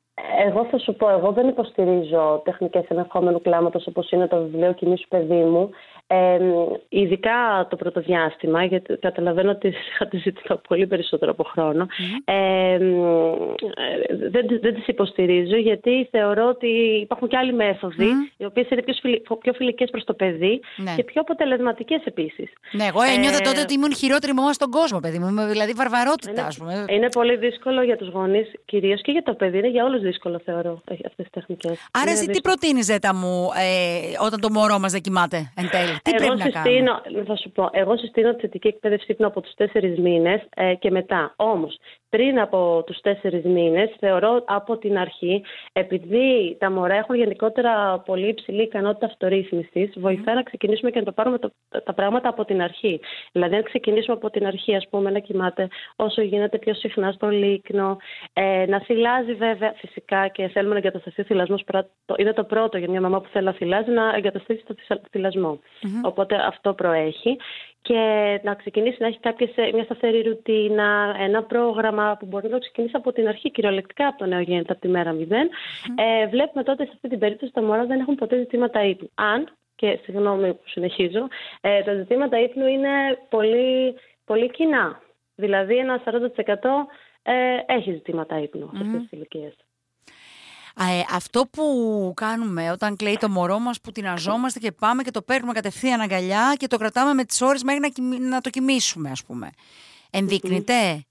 Εγώ 0.46 0.68
θα 0.72 0.78
σου 0.78 0.96
πω, 0.96 1.10
εγώ 1.10 1.32
δεν 1.32 1.48
υποστηρίζω 1.48 2.42
τεχνικές 2.46 2.86
ενεχόμενου 2.88 3.42
κλάματος 3.42 3.88
όπως 3.88 4.12
είναι 4.12 4.28
το 4.28 4.42
βιβλίο 4.42 4.74
«Κοιμήσου 4.74 5.08
παιδί 5.08 5.44
μου». 5.44 5.70
Ε, 6.08 6.38
ειδικά 6.90 7.68
το 7.70 7.76
πρώτο 7.76 8.02
διάστημα, 8.02 8.64
γιατί 8.64 8.98
καταλαβαίνω 8.98 9.52
ότι 9.52 9.68
είχατε 9.68 10.18
ζητήσει 10.18 10.54
πολύ 10.70 10.88
περισσότερο 10.88 11.32
από 11.32 11.44
χρόνο. 11.44 11.88
Ε, 12.26 12.78
δεν, 14.30 14.46
δεν 14.62 14.74
τις 14.74 14.88
υποστηρίζω 14.88 15.56
γιατί 15.56 16.08
θεωρώ 16.12 16.48
ότι 16.48 16.68
υπάρχουν 17.02 17.28
και 17.28 17.38
άλλοι 17.38 17.54
μέθοδοι 17.54 18.10
οι 18.38 18.46
οποίες 18.46 18.70
είναι 18.70 18.82
πιο, 18.82 18.94
φιλ, 19.02 19.22
πιο 19.42 19.54
φιλικές 19.54 19.90
προς 19.90 20.04
το 20.04 20.14
παιδί 20.14 20.60
ναι. 20.76 20.94
και 20.96 21.04
πιο 21.04 21.22
αποτελεσματικές 21.22 22.02
επίσης. 22.04 22.50
Ναι, 22.72 22.86
εγώ 22.86 23.02
ένιωθα 23.02 23.38
ε, 23.42 23.46
τότε 23.46 23.62
ότι 23.62 23.74
ήμουν 23.74 23.96
χειρότερη 23.96 24.34
μόνα 24.34 24.54
στον 24.54 24.70
κόσμο, 24.70 25.00
παιδί 25.00 25.20
μου, 25.20 25.48
δηλαδή 25.48 25.72
βαρβαρότητα 25.76 26.46
ας 26.46 26.58
πούμε. 26.58 26.86
Είναι 26.90 27.10
πολύ 27.10 27.38
δύσκολο 27.38 27.84
για 27.84 27.98
τους 27.98 28.10
γονείς 28.10 28.52
κυρίως 28.66 29.02
και 29.02 29.12
για 29.12 29.24
το 29.24 29.34
παιδί, 29.34 29.58
είναι 29.58 29.70
για 29.70 29.84
όλους 29.86 30.02
δύσκολο 30.02 30.42
θεωρώ 30.46 30.82
αυτές 30.92 31.12
τις 31.16 31.30
τεχνικές. 31.30 31.90
Άρα 31.92 32.12
εσύ 32.12 32.26
τι 32.28 32.42
προτείνεις 32.42 32.86
Ζέτα 32.86 33.16
μου 33.16 33.50
ε, 33.56 34.26
όταν 34.26 34.40
το 34.40 34.52
μωρό 34.52 34.80
μας 34.80 34.92
δεν 34.92 35.02
κοιμάται 35.02 35.52
εν 35.56 35.70
τέλει; 35.70 35.95
Τι 36.04 36.12
εγώ 36.14 36.18
πρέπει 36.18 36.38
να 36.38 36.62
συστήνω, 36.62 37.02
Θα 37.26 37.36
σου 37.36 37.52
πω, 37.52 37.70
εγώ 37.72 37.98
συστήνω 37.98 38.34
τη 38.34 38.42
θετική 38.42 38.68
εκπαίδευση 38.68 39.12
ύπνου 39.12 39.28
από 39.28 39.42
τους 39.42 39.54
τέσσερις 39.54 40.00
μήνες 40.00 40.42
ε, 40.56 40.76
και 40.76 40.92
μετά. 40.92 41.34
Όμως, 41.36 41.78
πριν 42.16 42.40
από 42.40 42.84
τους 42.86 43.02
τέσσερις 43.02 43.44
μήνες, 43.44 43.96
θεωρώ 44.00 44.44
από 44.46 44.78
την 44.78 44.98
αρχή, 44.98 45.44
επειδή 45.74 46.56
τα 46.60 46.72
μωρά 46.72 46.96
έχουν 46.96 47.16
γενικότερα 47.16 48.00
πολύ 48.06 48.28
υψηλή 48.28 48.62
ικανότητα 48.62 49.06
αυτορύθμισης, 49.06 49.94
βοηθάει 49.96 50.36
να 50.36 50.44
ξεκινήσουμε 50.44 50.92
και 50.92 51.00
να 51.00 51.06
το 51.06 51.12
πάρουμε 51.12 51.38
το, 51.40 51.52
τα 51.84 51.94
πράγματα 51.94 52.30
από 52.30 52.46
την 52.46 52.62
αρχή. 52.62 53.00
Δηλαδή, 53.32 53.56
να 53.56 53.62
ξεκινήσουμε 53.62 54.16
από 54.16 54.30
την 54.30 54.46
αρχή, 54.48 54.76
ας 54.76 54.88
πούμε, 54.90 55.12
να 55.12 55.20
κοιμάται 55.20 55.68
όσο 55.96 56.22
γίνεται 56.22 56.58
πιο 56.58 56.74
συχνά 56.74 57.12
στο 57.12 57.30
λίκνο, 57.30 57.98
ε, 58.34 58.66
να 58.68 58.80
θυλάζει 58.80 59.34
βέβαια 59.34 59.74
φυσικά 59.76 60.28
και 60.28 60.48
θέλουμε 60.48 60.74
να 60.74 60.80
εγκατασταθεί 60.80 61.22
ο 61.22 61.24
θυλασμός. 61.24 61.64
Είναι 62.18 62.34
το 62.34 62.44
πρώτο 62.44 62.78
για 62.78 62.90
μια 62.90 63.02
μαμά 63.02 63.22
που 63.22 63.30
θέλει 63.32 63.46
να 63.46 63.54
θυλάζει, 63.54 63.92
να 63.92 64.14
εγκαταστήσει 64.16 64.64
το 64.66 64.76
θυλασμό. 65.12 65.60
Οπότε 66.04 66.36
αυτό 66.36 66.74
προέχει 66.74 67.38
και 67.88 68.40
να 68.44 68.54
ξεκινήσει 68.56 68.98
να 69.00 69.08
έχει 69.08 69.20
κάποιες, 69.20 69.52
μια 69.74 69.84
σταθερή 69.84 70.22
ρουτίνα, 70.22 71.16
ένα 71.20 71.44
πρόγραμμα 71.44 72.18
που 72.20 72.26
μπορεί 72.26 72.50
να 72.50 72.60
ξεκινήσει 72.60 72.96
από 72.96 73.12
την 73.12 73.28
αρχή, 73.28 73.52
κυριολεκτικά 73.52 74.08
από 74.08 74.18
το 74.18 74.26
νεογέννητο, 74.26 74.72
από 74.72 74.82
τη 74.82 74.88
μέρα 74.88 75.16
0. 75.16 75.32
Ε, 75.96 76.28
βλέπουμε 76.28 76.64
τότε 76.64 76.86
σε 76.86 76.92
αυτή 76.94 77.10
την 77.10 77.20
περίπτωση 77.20 77.52
τα 77.52 77.62
μωρά 77.62 77.86
δεν 77.86 78.00
έχουν 78.00 78.16
ποτέ 78.16 78.38
ζητήματα 78.38 78.84
ύπνου. 78.84 79.10
Αν, 79.16 79.56
και 79.76 80.00
συγγνώμη 80.04 80.54
που 80.54 80.64
συνεχίζω, 80.66 81.28
ε, 81.62 81.82
τα 81.84 81.94
ζητήματα 81.94 82.40
ύπνου 82.40 82.68
είναι 82.68 82.90
πολύ, 83.30 83.96
πολύ 84.26 84.52
κοινά. 84.52 85.02
Δηλαδή 85.36 85.78
ένα 85.78 86.02
40% 86.06 86.10
ε, 87.24 87.34
έχει 87.66 87.92
ζητήματα 87.92 88.40
ύπνου 88.40 88.70
σε 88.74 88.82
αυτές 88.82 89.02
τις 89.02 89.12
ηλικίες. 89.12 89.65
Ε, 90.80 91.16
αυτό 91.16 91.46
που 91.52 91.64
κάνουμε 92.16 92.72
όταν 92.72 92.96
κλαίει 92.96 93.18
το 93.20 93.30
μωρό 93.30 93.60
μας 93.60 93.82
που 93.82 93.92
την 93.92 94.08
αζόμαστε 94.08 94.60
και 94.60 94.72
πάμε 94.72 95.04
και 95.04 95.12
το 95.12 95.22
παίρνουμε 95.22 95.54
κατευθείαν 95.54 96.00
αγκαλιά 96.00 96.56
και 96.58 96.68
το 96.68 96.78
κρατάμε 96.78 97.14
με 97.14 97.24
τις 97.24 97.42
ώρες 97.42 97.64
μέχρι 97.64 97.82
να, 98.02 98.20
να 98.20 98.42
το 98.42 98.50
κοιμήσουμε 98.50 99.10
ας 99.10 99.24
πούμε. 99.26 99.50
Ενδείκνυται; 100.12 101.06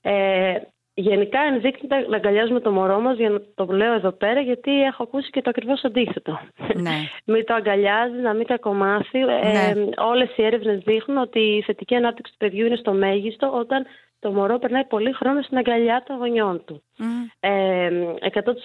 Ε, 0.00 0.54
γενικά 0.94 1.40
ενδείκνυται 1.40 2.06
να 2.08 2.16
αγκαλιάζουμε 2.16 2.60
το 2.60 2.70
μωρό 2.70 3.00
μας 3.00 3.16
για 3.16 3.30
να 3.30 3.40
το 3.54 3.64
λέω 3.64 3.92
εδώ 3.92 4.12
πέρα 4.12 4.40
γιατί 4.40 4.82
έχω 4.82 5.02
ακούσει 5.02 5.30
και 5.30 5.42
το 5.42 5.50
ακριβώς 5.50 5.84
αντίθετο. 5.84 6.40
Ναι. 6.74 6.96
μην 7.32 7.44
το 7.44 7.54
αγκαλιάζει, 7.54 8.20
να 8.20 8.34
μην 8.34 8.46
κακομάθει. 8.46 9.18
Ε, 9.18 9.74
ναι. 9.74 9.84
όλες 9.96 10.36
οι 10.36 10.44
έρευνες 10.44 10.82
δείχνουν 10.84 11.18
ότι 11.18 11.40
η 11.40 11.62
θετική 11.62 11.94
ανάπτυξη 11.94 12.32
του 12.32 12.38
παιδιού 12.38 12.66
είναι 12.66 12.76
στο 12.76 12.92
μέγιστο 12.92 13.52
όταν 13.52 13.86
το 14.18 14.30
μωρό 14.32 14.58
περνάει 14.58 14.84
πολύ 14.84 15.12
χρόνο 15.12 15.42
στην 15.42 15.56
αγκαλιά 15.56 16.02
των 16.06 16.16
γονιών 16.16 16.64
του. 16.64 16.82
Mm. 16.98 17.02
Ε, 17.40 17.90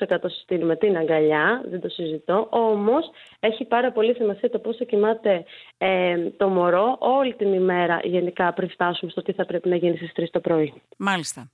100% 0.08 0.18
συστήνουμε 0.26 0.76
την 0.76 0.98
αγκαλιά, 0.98 1.64
δεν 1.70 1.82
το 1.82 1.90
συζητώ. 1.90 2.48
Όμως 2.50 3.10
έχει 3.44 3.66
πάρα 3.66 3.92
πολύ 3.92 4.14
σημασία 4.16 4.50
το 4.50 4.60
πόσο 4.60 4.86
κοιμάται 4.86 5.44
ε, 5.78 6.30
το 6.38 6.48
μωρό 6.48 6.96
όλη 7.00 7.34
την 7.34 7.54
ημέρα 7.54 8.00
γενικά 8.04 8.54
πριν 8.54 8.70
φτάσουμε 8.70 9.12
στο 9.12 9.22
τι 9.22 9.32
θα 9.32 9.46
πρέπει 9.46 9.70
να 9.70 9.76
γίνει 9.76 9.98
στις 9.98 10.12
3 10.16 10.24
το 10.32 10.40
πρωί. 10.40 10.74
Μάλιστα. 10.98 11.50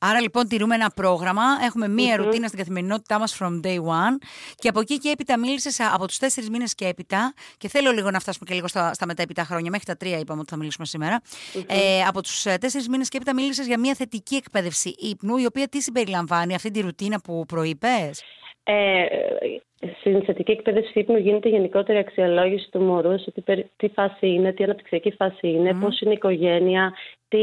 Άρα 0.00 0.20
λοιπόν 0.20 0.48
τηρούμε 0.48 0.74
ένα 0.74 0.90
πρόγραμμα, 0.94 1.42
έχουμε 1.64 1.88
μία 1.88 2.14
mm-hmm. 2.14 2.24
ρουτίνα 2.24 2.46
στην 2.46 2.58
καθημερινότητά 2.58 3.18
μας 3.18 3.38
from 3.40 3.60
day 3.66 3.76
one 3.76 4.16
και 4.54 4.68
από 4.68 4.80
εκεί 4.80 4.98
και 4.98 5.08
έπειτα 5.08 5.38
μίλησες 5.38 5.80
από 5.94 6.06
τους 6.06 6.18
4 6.18 6.26
μήνες 6.50 6.74
και 6.74 6.86
έπειτα. 6.86 7.34
Και 7.58 7.68
θέλω 7.68 7.90
λίγο 7.90 8.10
να 8.10 8.20
φτάσουμε 8.20 8.44
και 8.48 8.54
λίγο 8.54 8.68
στα, 8.68 8.94
στα 8.94 9.06
μετέπειτα 9.06 9.44
χρόνια, 9.44 9.70
μέχρι 9.70 9.96
τα 9.96 10.16
3 10.16 10.20
είπαμε 10.20 10.40
ότι 10.40 10.50
θα 10.50 10.56
μιλήσουμε 10.56 10.86
σήμερα. 10.86 11.20
Mm-hmm. 11.22 11.64
Ε, 11.66 12.02
από 12.02 12.22
τους 12.22 12.44
4 12.46 12.56
μήνες 12.90 13.08
και 13.08 13.16
έπειτα 13.16 13.34
μίλησες 13.34 13.66
για 13.66 13.78
μια 13.78 13.94
θετική 13.94 14.34
εκπαίδευση 14.34 14.94
ύπνου, 14.98 15.36
η 15.36 15.46
οποία 15.46 15.68
τι 15.68 15.80
συμπεριλαμβάνει 15.80 16.54
αυτή 16.54 16.70
τη 16.70 16.80
ρουτίνα 16.80 17.20
που 17.20 17.44
προείπες; 17.48 18.22
Ε, 18.64 19.06
στην 20.00 20.24
θετική 20.24 20.50
εκπαίδευση 20.50 20.98
ύπνου 20.98 21.16
γίνεται 21.16 21.48
γενικότερη 21.48 21.98
αξιολόγηση 21.98 22.70
του 22.70 22.80
μωρού 22.80 23.18
σε 23.18 23.30
τι, 23.30 23.62
τι 23.76 23.88
φάση 23.88 24.28
είναι, 24.28 24.52
τι 24.52 24.64
αναπτυξιακή 24.64 25.10
φάση 25.10 25.48
είναι, 25.48 25.70
mm. 25.70 25.80
πώς 25.80 26.00
είναι 26.00 26.10
η 26.10 26.14
οικογένεια, 26.14 26.92
τι, 27.28 27.38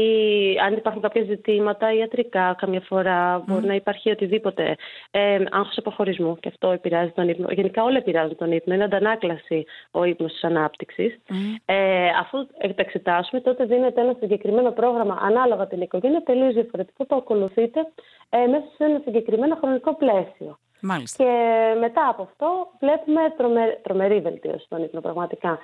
αν 0.66 0.72
υπάρχουν 0.76 1.02
κάποια 1.02 1.22
ζητήματα 1.22 1.92
ιατρικά 1.92 2.54
καμιά 2.58 2.80
φορά, 2.80 3.38
mm. 3.38 3.42
μπορεί 3.46 3.66
να 3.66 3.74
υπάρχει 3.74 4.10
οτιδήποτε. 4.10 4.76
Ε, 5.10 5.44
άγχος 5.50 5.78
αποχωρισμού 5.78 6.36
και 6.40 6.48
αυτό 6.48 6.70
επηρεάζει 6.70 7.10
τον 7.10 7.28
ύπνο. 7.28 7.46
Γενικά 7.50 7.82
όλα 7.82 7.96
επηρεάζουν 7.96 8.36
τον 8.36 8.52
ύπνο. 8.52 8.74
Είναι 8.74 8.84
αντανάκλαση 8.84 9.64
ο 9.90 10.04
ύπνος 10.04 10.32
της 10.32 10.44
ανάπτυξης. 10.44 11.18
Mm. 11.28 11.34
Ε, 11.64 12.08
αφού 12.20 12.46
τα 12.46 12.74
εξετάσουμε 12.76 13.40
τότε 13.40 13.64
δίνεται 13.64 14.00
ένα 14.00 14.16
συγκεκριμένο 14.20 14.70
πρόγραμμα 14.70 15.18
ανάλογα 15.22 15.66
την 15.66 15.80
οικογένεια 15.80 16.22
τελείως 16.22 16.54
διαφορετικό 16.54 17.04
που 17.04 17.16
ακολουθείτε 17.16 17.80
ε, 18.28 18.46
μέσα 18.46 18.66
σε 18.76 18.84
ένα 18.84 19.00
συγκεκριμένο 19.04 19.56
χρονικό 19.56 19.96
πλαίσιο. 19.96 20.58
Μάλιστα. 20.82 21.24
Και 21.24 21.30
μετά 21.78 22.08
από 22.08 22.22
αυτό 22.22 22.70
βλέπουμε 22.80 23.20
τρομε, 23.36 23.80
τρομερή 23.82 24.20
βελτίωση 24.20 24.64
στον 24.64 24.82
ύπνο 24.82 25.00
πραγματικά. 25.00 25.58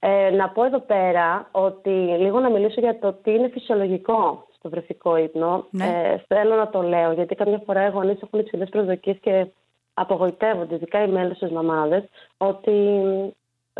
Ε, 0.00 0.30
να 0.30 0.48
πω 0.48 0.64
εδώ 0.64 0.78
πέρα 0.78 1.48
ότι 1.50 1.90
λίγο 2.18 2.40
να 2.40 2.50
μιλήσω 2.50 2.80
για 2.80 2.98
το 2.98 3.12
τι 3.12 3.30
είναι 3.30 3.48
φυσιολογικό 3.48 4.46
στο 4.56 4.68
βρεφικό 4.68 5.16
ύπνο. 5.16 5.66
Ναι. 5.70 5.84
Ε, 5.84 6.24
θέλω 6.26 6.54
να 6.54 6.68
το 6.68 6.82
λέω, 6.82 7.12
γιατί 7.12 7.34
καμιά 7.34 7.62
φορά 7.66 7.86
οι 7.86 7.90
γονείς 7.90 8.22
έχουν 8.22 8.38
υψηλές 8.38 8.68
προσδοκίες 8.68 9.16
και 9.20 9.46
απογοητεύονται, 9.94 10.74
ειδικά 10.74 11.02
οι 11.02 11.08
μέλη 11.08 11.36
μαμάδες, 11.52 12.02
ότι 12.36 12.72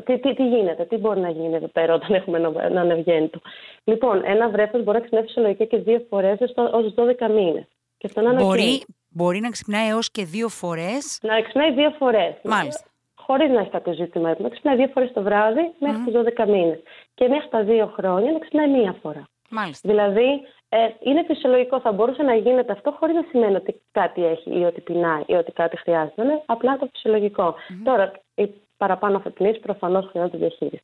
τι, 0.04 0.18
τι, 0.18 0.34
τι, 0.34 0.48
γίνεται, 0.48 0.84
τι 0.84 0.96
μπορεί 0.96 1.20
να 1.20 1.30
γίνει 1.30 1.54
εδώ 1.54 1.66
πέρα 1.66 1.94
όταν 1.94 2.14
έχουμε 2.14 2.38
ένα 2.38 2.80
ανευγέννητο. 2.80 3.40
Λοιπόν, 3.84 4.22
ένα 4.24 4.48
βρέφος 4.48 4.82
μπορεί 4.82 4.96
να 4.96 5.02
ξυπνάει 5.02 5.22
φυσιολογικά 5.22 5.64
και 5.64 5.76
δύο 5.76 6.06
φορές 6.08 6.38
ως 6.72 6.94
12 6.96 7.30
μήνες. 7.30 7.64
Και 7.98 8.06
αυτό 8.06 8.20
είναι 8.20 8.42
μπορεί, 8.42 8.82
μπορεί 9.10 9.40
να 9.40 9.50
ξυπνάει 9.50 9.88
έως 9.88 10.10
και 10.10 10.24
δύο 10.24 10.48
φορές; 10.48 11.18
Να 11.22 11.42
ξυπνάει 11.42 11.72
δύο 11.72 11.90
φορές. 11.98 12.34
Μάλιστα. 12.44 12.84
Χωρίς 13.14 13.50
να 13.50 13.60
έχει 13.60 13.70
κάποιο 13.70 13.92
ζήτημα. 13.92 14.34
Να 14.38 14.48
ξυπνάει 14.48 14.76
δύο 14.76 14.90
φορές 14.94 15.12
το 15.12 15.22
βράδυ 15.22 15.72
μέχρι 15.78 16.02
mm. 16.06 16.12
τους 16.12 16.32
12 16.36 16.48
μήνες. 16.48 16.82
Και 17.14 17.28
μέχρι 17.28 17.48
τα 17.48 17.62
δύο 17.62 17.86
χρόνια 17.96 18.32
να 18.32 18.38
ξυπνάει 18.38 18.68
μία 18.68 18.96
φορά. 19.02 19.28
Μάλιστα. 19.50 19.88
Δηλαδή, 19.88 20.28
ε, 20.68 20.88
είναι 21.00 21.24
φυσιολογικό. 21.26 21.80
Θα 21.80 21.92
μπορούσε 21.92 22.22
να 22.22 22.34
γίνεται 22.34 22.72
αυτό 22.72 22.90
χωρίς 22.98 23.14
να 23.14 23.24
σημαίνει 23.30 23.54
ότι 23.54 23.80
κάτι 23.92 24.24
έχει 24.24 24.58
ή 24.58 24.64
ότι 24.64 24.80
πεινάει 24.80 25.22
ή 25.26 25.34
ότι 25.34 25.52
κάτι 25.52 25.76
χρειάζεται. 25.76 26.22
Είναι 26.22 26.42
απλά 26.46 26.76
το 26.76 26.88
φυσιολογικό. 26.92 27.54
Mm-hmm. 27.54 27.82
Τώρα, 27.84 28.12
οι 28.34 28.50
παραπάνω 28.76 29.16
αφετνεί 29.16 29.58
προφανώς 29.58 30.06
χρειάζονται 30.10 30.38
διαχείριση. 30.38 30.82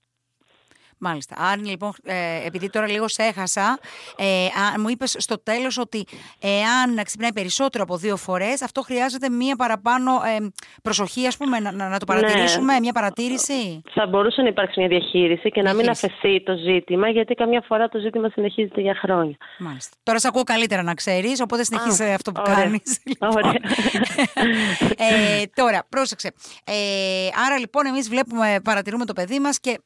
Μάλιστα. 0.98 1.34
Άρα 1.38 1.60
λοιπόν, 1.64 1.92
ε, 2.04 2.46
επειδή 2.46 2.70
τώρα 2.70 2.88
λίγο 2.88 3.08
σε 3.08 3.22
έχασα, 3.22 3.78
ε, 4.16 4.78
μου 4.78 4.88
είπες 4.88 5.16
στο 5.18 5.42
τέλος 5.42 5.78
ότι 5.78 6.04
εάν 6.40 7.04
ξυπνάει 7.04 7.32
περισσότερο 7.32 7.84
από 7.84 7.96
δύο 7.96 8.16
φορές, 8.16 8.62
αυτό 8.62 8.82
χρειάζεται 8.82 9.28
μία 9.28 9.56
παραπάνω 9.56 10.12
ε, 10.12 10.50
προσοχή, 10.82 11.26
ας 11.26 11.36
πούμε, 11.36 11.58
να, 11.60 11.72
να, 11.72 11.98
το 11.98 12.04
παρατηρήσουμε, 12.04 12.72
ναι. 12.72 12.80
μία 12.80 12.92
παρατήρηση; 12.92 13.82
Θα 13.90 14.06
μπορούσε 14.06 14.42
να 14.42 14.48
υπάρξει 14.48 14.80
μια 14.80 14.88
διαχείριση 14.88 15.50
και 15.50 15.62
να 15.62 15.74
μην 15.74 15.88
αφαιθεί 15.88 16.42
το 16.42 16.56
ζήτημα, 16.56 17.08
γιατί 17.08 17.34
καμιά 17.34 17.64
φορά 17.66 17.88
το 17.88 17.98
ζήτημα 17.98 18.28
συνεχίζεται 18.28 18.80
για 18.80 18.94
χρόνια. 18.94 19.36
Μάλιστα. 19.58 19.96
Τώρα 20.02 20.18
σε 20.18 20.28
ακούω 20.28 20.42
καλύτερα 20.42 20.82
να 20.82 20.94
ξέρεις, 20.94 21.40
οπότε 21.40 21.64
συνεχίζει 21.64 22.04
αυτό 22.04 22.32
που 22.32 22.42
κάνεις. 22.44 23.02
Ωραία. 23.36 23.60
ε, 24.96 25.42
τώρα, 25.54 25.86
πρόσεξε. 25.88 26.32
Ε, 26.64 26.74
άρα 27.46 27.58
λοιπόν, 27.58 27.86
εμείς 27.86 28.08
βλέπουμε, 28.08 28.60
παρατηρούμε 28.64 29.04
το 29.04 29.12
παιδί 29.12 29.38
μας 29.38 29.60
και 29.60 29.78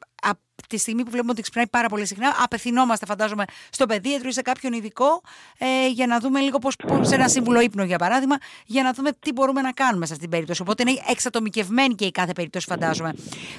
τη 0.71 0.79
στιγμή 0.79 1.05
που 1.05 1.11
βλέπουμε 1.11 1.33
ότι 1.33 1.43
ξυπνάει 1.43 1.69
πάρα 1.69 1.89
πολύ 1.89 2.07
συχνά, 2.07 2.37
απευθυνόμαστε, 2.43 3.07
φαντάζομαι, 3.07 3.45
στο 3.71 3.87
παιδίατρο 3.87 4.29
ή 4.29 4.33
σε 4.33 4.43
κάποιον 4.43 4.73
ειδικό 4.73 5.23
ε, 5.59 5.89
για 5.89 6.07
να 6.07 6.19
δούμε 6.19 6.41
λίγο 6.41 6.59
πώς, 6.59 6.75
σε 7.01 7.15
ένα 7.15 7.29
σύμβουλο 7.29 7.61
ύπνο, 7.61 7.85
για 7.85 7.99
παράδειγμα, 7.99 8.37
για 8.67 8.83
να 8.83 8.93
δούμε 8.93 9.11
τι 9.21 9.33
μπορούμε 9.33 9.61
να 9.61 9.73
κάνουμε 9.73 10.07
σε 10.07 10.13
αυτήν 10.13 10.21
την 10.21 10.31
περίπτωση. 10.31 10.63
Οπότε 10.63 10.83
είναι 10.87 11.01
εξατομικευμένη 11.09 11.95
και 11.95 12.05
η 12.05 12.11
κάθε 12.11 12.33
περίπτωση, 12.33 12.67
φαντάζομαι. 12.69 13.15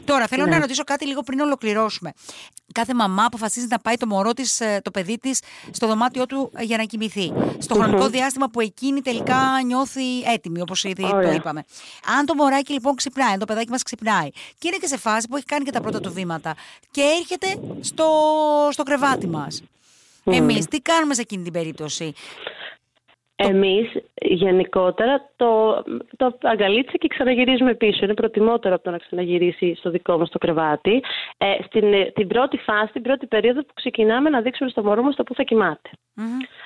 Τώρα, 0.06 0.27
θέλω 0.27 0.44
ναι. 0.44 0.50
να 0.50 0.60
ρωτήσω 0.60 0.84
κάτι 0.84 1.06
λίγο 1.06 1.22
πριν 1.22 1.39
ολοκληρώσουμε. 1.39 2.12
Κάθε 2.74 2.94
μαμά 2.94 3.25
αποφασίζει 3.25 3.68
να 3.70 3.80
πάει 3.80 3.96
το 3.96 4.08
μωρό 4.08 4.34
της, 4.34 4.60
ε, 4.60 4.80
το 4.84 4.91
παιδί 4.91 5.18
της, 5.18 5.39
στο 5.72 5.88
δωμάτιό 5.88 6.25
του 6.25 6.51
ε, 6.56 6.63
για 6.63 6.77
να 6.77 6.84
κοιμηθεί. 6.84 7.34
Στο 7.58 7.75
χρονικό 7.75 8.08
διάστημα 8.08 8.50
που 8.50 8.62
εκείνη 8.62 9.01
τελικά 9.01 9.38
νιώθει 9.65 10.22
έτοιμη, 10.34 10.62
όπως 10.62 10.84
ήδη 10.84 11.10
το 11.24 11.32
είπαμε. 11.32 11.63
Αν 12.18 12.25
το 12.25 12.36
μωράκι 12.36 12.74
λοιπόν 12.74 12.96
ξυπνάει, 12.96 13.32
αν 13.34 13.39
το 13.39 13.46
παιδάκι 13.46 13.70
μας 13.70 13.84
ξυπνάει 13.84 14.30
και 14.30 14.68
είναι 14.68 14.77
και 14.80 14.88
σε 14.88 14.98
φάση 14.98 15.27
που 15.27 15.36
έχει 15.36 15.46
κάνει 15.46 15.63
και 15.65 15.72
τα 15.72 15.82
πρώτα 15.82 16.00
του 16.00 16.13
βήματα 16.13 16.50
και 16.91 17.01
έρχεται 17.20 17.60
στο, 17.81 18.08
στο 18.72 18.84
κρεβάτι 18.84 19.27
μας. 19.27 19.63
Mm. 20.24 20.34
Εμείς 20.34 20.65
τι 20.65 20.79
κάνουμε 20.79 21.13
σε 21.13 21.22
εκείνη 21.22 21.43
την 21.43 21.53
περίπτωση; 21.53 22.13
Εμείς 23.50 23.92
γενικότερα 24.16 25.30
το, 25.36 25.84
το 26.18 26.38
αγκαλίτσα 26.42 26.98
και 26.98 27.08
ξαναγυρίζουμε 27.08 27.74
πίσω. 27.74 28.00
Είναι 28.04 28.14
προτιμότερο 28.14 28.76
από 28.76 28.84
το 28.84 28.92
να 28.92 28.98
ξαναγυρίσει 28.98 29.76
στο 29.76 29.90
δικό 29.90 30.18
μας 30.18 30.30
το 30.30 30.38
κρεβάτι. 30.38 31.04
Ε, 31.38 31.46
στην 31.66 31.94
ε, 31.94 32.12
την 32.16 32.28
πρώτη 32.28 32.58
φάση, 32.58 32.92
την 32.92 33.02
πρώτη 33.02 33.28
περίοδο 33.28 33.62
που 33.62 33.74
ξεκινάμε 33.74 34.30
να 34.30 34.42
δείξουμε 34.42 34.70
στο 34.70 34.84
μωρό 34.84 35.02
μας 35.04 35.16
το 35.16 35.24
που 35.24 35.34
θα 35.36 35.44
κοιμάται. 35.44 35.90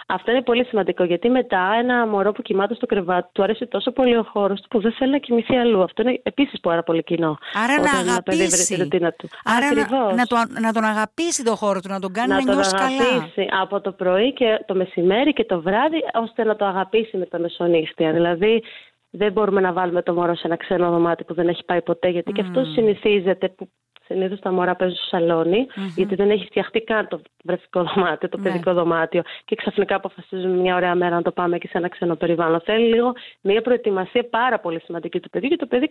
Αυτό 0.08 0.32
είναι 0.32 0.42
πολύ 0.42 0.66
σημαντικό 0.66 1.04
γιατί 1.04 1.30
μετά 1.30 1.76
ένα 1.80 2.08
μωρό 2.08 2.32
που 2.32 2.42
κοιμάται 2.42 2.74
στο 2.74 2.86
κρεβάτι 2.86 3.30
του 3.32 3.44
αρέσει 3.44 3.68
τόσο 3.68 3.92
πολύ 3.92 4.18
ο 4.18 4.24
χώρος 4.24 4.62
του 4.62 4.68
που 4.68 4.80
δεν 4.82 4.92
θέλει 4.92 5.12
να 5.12 5.18
κοιμηθεί 5.18 5.56
αλλού. 5.56 5.84
Αυτό 5.84 6.02
είναι 6.02 6.20
επίσης 6.24 6.60
πάρα 6.60 6.84
πολύ 6.84 7.04
κοινό. 7.04 7.38
Άρα 7.64 7.80
να 7.80 8.00
αγαπήσει. 8.00 8.88
Του. 9.18 9.30
Άρα 9.44 9.74
να, 9.74 10.14
να, 10.14 10.26
το, 10.26 10.36
να 10.60 10.74
τον 10.74 10.84
αγαπήσει 10.84 11.44
τον 11.44 11.56
χώρο 11.56 11.80
του, 11.80 11.90
να 11.90 12.00
τον 12.00 12.14
κάνει 12.14 12.28
να, 12.28 12.44
να 12.44 12.54
νιώσει 12.54 12.72
καλά. 12.76 12.90
Να 12.90 12.98
τον 12.98 13.08
αγαπήσει 13.08 13.48
από 13.62 13.82
το 13.82 13.92
πρωί 13.92 14.34
και 14.34 14.64
το 14.66 14.76
μεσημέρι 14.76 15.34
και 15.34 15.44
το 15.44 15.62
βράδυ 15.62 15.98
ώστε 16.14 16.44
να 16.44 16.56
το 16.56 16.65
αγαπήσει 16.68 17.18
με 17.18 17.26
τα 17.26 17.40
μεσονύχτια. 17.40 18.12
Δηλαδή 18.12 18.64
δεν 19.10 19.32
μπορούμε 19.32 19.62
να 19.62 19.74
βάλουμε 19.74 20.02
το 20.02 20.14
μωρό 20.14 20.36
σε 20.36 20.48
ένα 20.48 20.56
ξένο 20.56 20.90
δωμάτιο 20.90 21.26
που 21.26 21.34
δεν 21.34 21.48
έχει 21.48 21.66
πάει 21.66 21.82
ποτέ, 21.82 22.08
γιατί 22.08 22.32
mm. 22.32 22.34
και 22.34 22.42
αυτό 22.42 22.64
συνηθίζεται. 22.64 23.50
Που 23.50 23.70
συνήθως 24.08 24.40
τα 24.40 24.52
μωρά 24.52 24.76
παίζουν 24.76 24.98
στο 24.98 25.06
σαλονι 25.06 25.68
γιατί 25.96 26.16
δεν 26.16 26.30
έχει 26.30 26.46
φτιαχτεί 26.46 26.82
καν 26.82 27.08
το 27.08 27.22
βρεφικό 27.44 27.84
δωμάτιο, 27.84 28.30
το 28.30 28.38
ναι. 28.38 28.44
παιδικό 28.44 28.74
δωμάτιο, 28.74 29.22
και 29.46 29.56
ξαφνικά 29.56 29.96
αποφασίζουμε 29.96 30.56
μια 30.56 30.76
ωραία 30.76 30.96
μέρα 30.96 31.16
να 31.16 31.22
το 31.22 31.32
πάμε 31.32 31.58
και 31.58 31.68
σε 31.68 31.78
ένα 31.78 31.88
ξένο 31.88 32.16
περιβάλλον. 32.16 32.60
Θέλει 32.60 32.86
λίγο 32.86 33.14
μια 33.42 33.62
προετοιμασία 33.62 34.28
πάρα 34.30 34.60
πολύ 34.60 34.80
σημαντική 34.80 35.20
του 35.20 35.30
παιδιού, 35.30 35.50
και 35.50 35.56
το 35.56 35.66
παιδί 35.66 35.88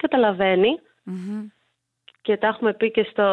και 2.25 2.37
τα 2.37 2.47
έχουμε 2.47 2.73
πει 2.73 2.91
και, 2.91 3.07
στο, 3.11 3.25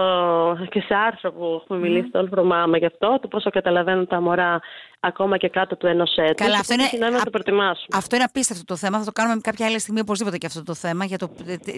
και 0.70 0.80
σε 0.80 0.96
άρθρο 0.96 1.32
που 1.32 1.60
έχουμε 1.62 1.80
μιλήσει 1.80 2.08
στο 2.08 2.20
Όλφρο 2.20 2.44
Μάμα 2.44 2.78
γι' 2.78 2.86
αυτό, 2.86 3.20
το 3.22 3.28
πόσο 3.28 3.50
καταλαβαίνουν 3.50 4.08
τα 4.08 4.22
μωρά 4.22 4.62
ακόμα 5.00 5.38
και 5.38 5.50
κάτω 5.50 5.76
του 5.76 5.88
ενός 5.88 6.16
έτους. 6.16 6.46
Καλά, 6.46 6.60
αυτό 6.60 6.74
είναι, 6.74 7.10
να 7.10 7.24
το 7.24 7.30
προετοιμάσουμε. 7.30 7.98
αυτό 7.98 8.16
είναι 8.16 8.26
απίστευτο 8.26 8.64
το 8.64 8.76
θέμα. 8.76 9.00
Θα 9.00 9.06
το 9.06 9.12
κάνουμε 9.12 9.42
κάποια 9.42 9.66
άλλη 9.66 9.80
στιγμή 9.80 10.00
οπωσδήποτε 10.00 10.38
και 10.38 10.46
αυτό 10.46 10.64
το 10.64 10.74
θέμα. 10.74 11.06
Για 11.06 11.18
το 11.18 11.30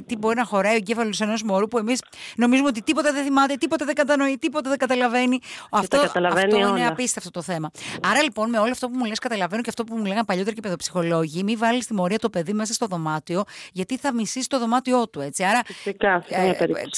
τι 0.05 0.17
μπορεί 0.17 0.36
να 0.36 0.43
χωράει 0.43 0.74
ο 0.74 0.75
εγκέφαλος 0.75 1.22
ενός 1.22 1.43
μωρού 1.43 1.67
που 1.67 1.77
εμείς 1.77 2.03
νομίζουμε 2.36 2.67
ότι 2.67 2.84
τίποτα 2.84 3.12
δεν 3.12 3.24
θυμάται, 3.24 3.55
τίποτα 3.55 3.86
δεν 3.86 3.96
κατανοεί, 3.96 4.38
τίποτα 4.38 4.70
δεν 4.70 4.77
καταλαβαίνει. 4.77 5.39
αυτό, 5.72 5.98
καταλαβαίνει 5.98 6.63
αυτό 6.63 6.75
είναι 6.75 6.88
απίστευτο 6.88 7.32
το 7.32 7.41
θέμα. 7.41 7.72
Άρα 8.12 8.24
λοιπόν 8.24 8.50
με 8.50 8.60
όλο 8.60 8.72
αυτό 8.72 8.88
που 8.88 8.98
μου 8.98 9.05
λες, 9.05 9.20
καταλαβαίνω 9.20 9.62
και 9.62 9.70
αυτό 9.70 9.84
που 9.84 9.96
μου 9.96 10.05
λέγανε 10.05 10.25
παλιότερα 10.25 10.55
και 10.55 10.62
παιδοψυχολόγοι, 10.62 11.43
μην 11.43 11.58
βάλεις 11.58 11.88
τη 11.88 11.93
μορία 11.93 12.20
το 12.20 12.29
παιδί 12.29 12.53
μέσα 12.53 12.74
στο 12.74 12.86
δωμάτιο, 12.86 13.43
γιατί 13.72 13.98
θα 13.98 14.13
μισείς 14.13 14.48
το 14.48 14.60
δωμάτιό 14.60 15.08
του. 15.08 15.20
Έτσι. 15.20 15.43
Άρα, 15.43 15.62
Φυσικά, 15.65 16.25
ε, 16.27 16.53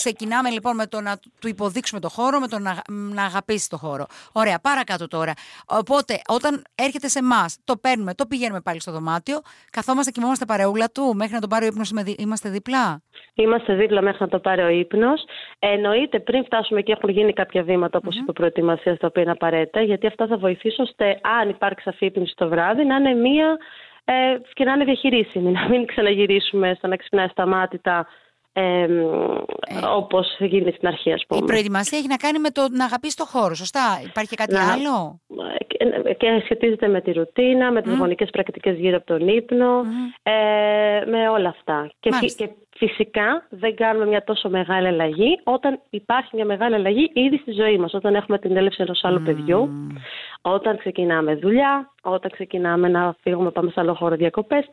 ξεκινάμε 0.05 0.49
λοιπόν 0.49 0.75
με 0.75 0.85
το 0.87 1.01
να 1.01 1.13
του 1.41 1.47
υποδείξουμε 1.47 1.99
το 2.05 2.09
χώρο, 2.09 2.39
με 2.39 2.47
το 2.47 2.59
να, 2.59 2.73
να 3.17 3.23
αγαπήσει 3.23 3.69
το 3.69 3.77
χώρο. 3.77 4.05
Ωραία, 4.33 4.57
παρακάτω 4.61 5.07
τώρα. 5.07 5.33
Οπότε 5.67 6.13
όταν 6.27 6.63
έρχεται 6.75 7.07
σε 7.07 7.19
εμάς, 7.19 7.49
το 7.63 7.73
παίρνουμε, 7.83 8.13
το 8.13 8.25
πηγαίνουμε 8.25 8.61
πάλι 8.61 8.79
στο 8.81 8.91
δωμάτιο, 8.91 9.37
καθόμαστε, 9.71 10.11
κοιμόμαστε 10.11 10.45
παρεούλα 10.45 10.87
του, 10.93 11.13
μέχρι 11.15 11.33
να 11.33 11.39
τον 11.39 11.49
πάρει 11.49 11.65
ο 11.65 11.67
ύπνος, 11.67 11.91
είμαστε 12.17 12.49
δίπλα; 12.49 13.01
Είμαστε 13.33 13.73
δίπλα 13.75 14.01
μέχρι 14.01 14.17
να 14.21 14.27
το 14.27 14.39
πάρει 14.39 14.61
ο 14.61 14.67
ύπνος. 14.67 15.19
Εννοείται 15.59 16.19
πριν 16.19 16.43
φτάσουμε 16.45 16.81
και 16.81 16.91
έχουν 16.91 17.09
γίνει 17.09 17.33
κάποια 17.33 17.63
βήματα, 17.63 17.97
όπως 17.97 18.15
mm-hmm. 18.15 18.21
είπε, 18.21 18.31
προετοιμασίας, 18.31 18.97
τα 18.97 19.07
οποία 19.07 19.21
είναι 19.21 19.31
απαραίτητα, 19.31 19.81
γιατί 19.81 20.07
αυτά 20.07 20.27
θα 20.27 20.37
βοηθήσουν 20.37 20.83
ώστε 20.83 21.19
αν 21.39 21.49
υπάρξει 21.49 21.89
αφύπνιση 21.89 22.33
το 22.35 22.47
βράδυ 22.47 22.83
να 22.85 22.95
είναι 22.95 23.13
μία 23.13 23.57
ε, 24.05 24.13
και 24.53 24.63
να 24.63 24.73
είναι 24.73 24.83
διαχειρίσιμη. 24.83 25.51
Να 25.51 25.69
μην 25.69 25.85
ξαναγυρίσουμε 25.85 26.73
στο 26.77 26.87
να 26.87 26.95
ξυπνάει 26.95 27.27
σταμάτητα 27.27 28.07
ε, 28.57 28.81
ε, 28.81 28.87
όπως 29.95 30.35
γίνεται 30.39 30.71
στην 30.75 30.87
αρχή 30.87 31.11
ας 31.13 31.25
πούμε. 31.27 31.39
Η 31.43 31.45
προετοιμασία 31.45 31.97
έχει 31.97 32.07
να 32.07 32.15
κάνει 32.15 32.39
με 32.39 32.49
το 32.49 32.67
να 32.71 32.85
αγαπήσεις 32.85 33.15
το 33.15 33.25
χώρο, 33.25 33.53
σωστά. 33.53 34.01
Υπάρχει 34.05 34.35
κάτι 34.35 34.55
άλλο; 34.55 35.19
Και, 35.67 36.13
και 36.17 36.41
σχετίζεται 36.43 36.87
με 36.87 37.01
τη 37.01 37.11
ρουτίνα, 37.11 37.71
με 37.71 37.81
τις 37.81 37.93
mm. 37.93 37.97
γονικές 37.97 38.29
πρακτικές 38.29 38.77
γύρω 38.77 38.97
από 38.97 39.05
τον 39.05 39.27
ύπνο, 39.27 39.83
ε, 40.23 40.31
με 41.05 41.29
όλα 41.29 41.49
αυτά. 41.49 41.91
Και, 41.99 42.09
και 42.35 42.49
φυσικά 42.77 43.45
δεν 43.49 43.75
κάνουμε 43.75 44.05
μια 44.05 44.23
τόσο 44.23 44.49
μεγάλη 44.49 44.87
αλλαγή 44.87 45.39
όταν 45.43 45.79
υπάρχει 45.89 46.35
μια 46.35 46.45
μεγάλη 46.45 46.75
αλλαγή 46.75 47.11
ήδη 47.13 47.37
στη 47.37 47.51
ζωή 47.51 47.77
μας, 47.77 47.93
όταν 47.93 48.15
έχουμε 48.15 48.39
την 48.39 48.57
έλευση 48.57 48.81
ενός 48.81 49.03
άλλου 49.03 49.21
παιδιού, 49.21 49.69
όταν 50.41 50.77
ξεκινάμε 50.77 51.35
δουλειά, 51.35 51.93
όταν 52.01 52.31
ξεκινάμε 52.31 52.87
να 52.87 53.15
φύγουμε 53.21 53.51
πάμε 53.51 53.69
σε 53.69 53.79
άλλο 53.79 53.93
χώρο 53.93 54.15
διακοπές, 54.15 54.65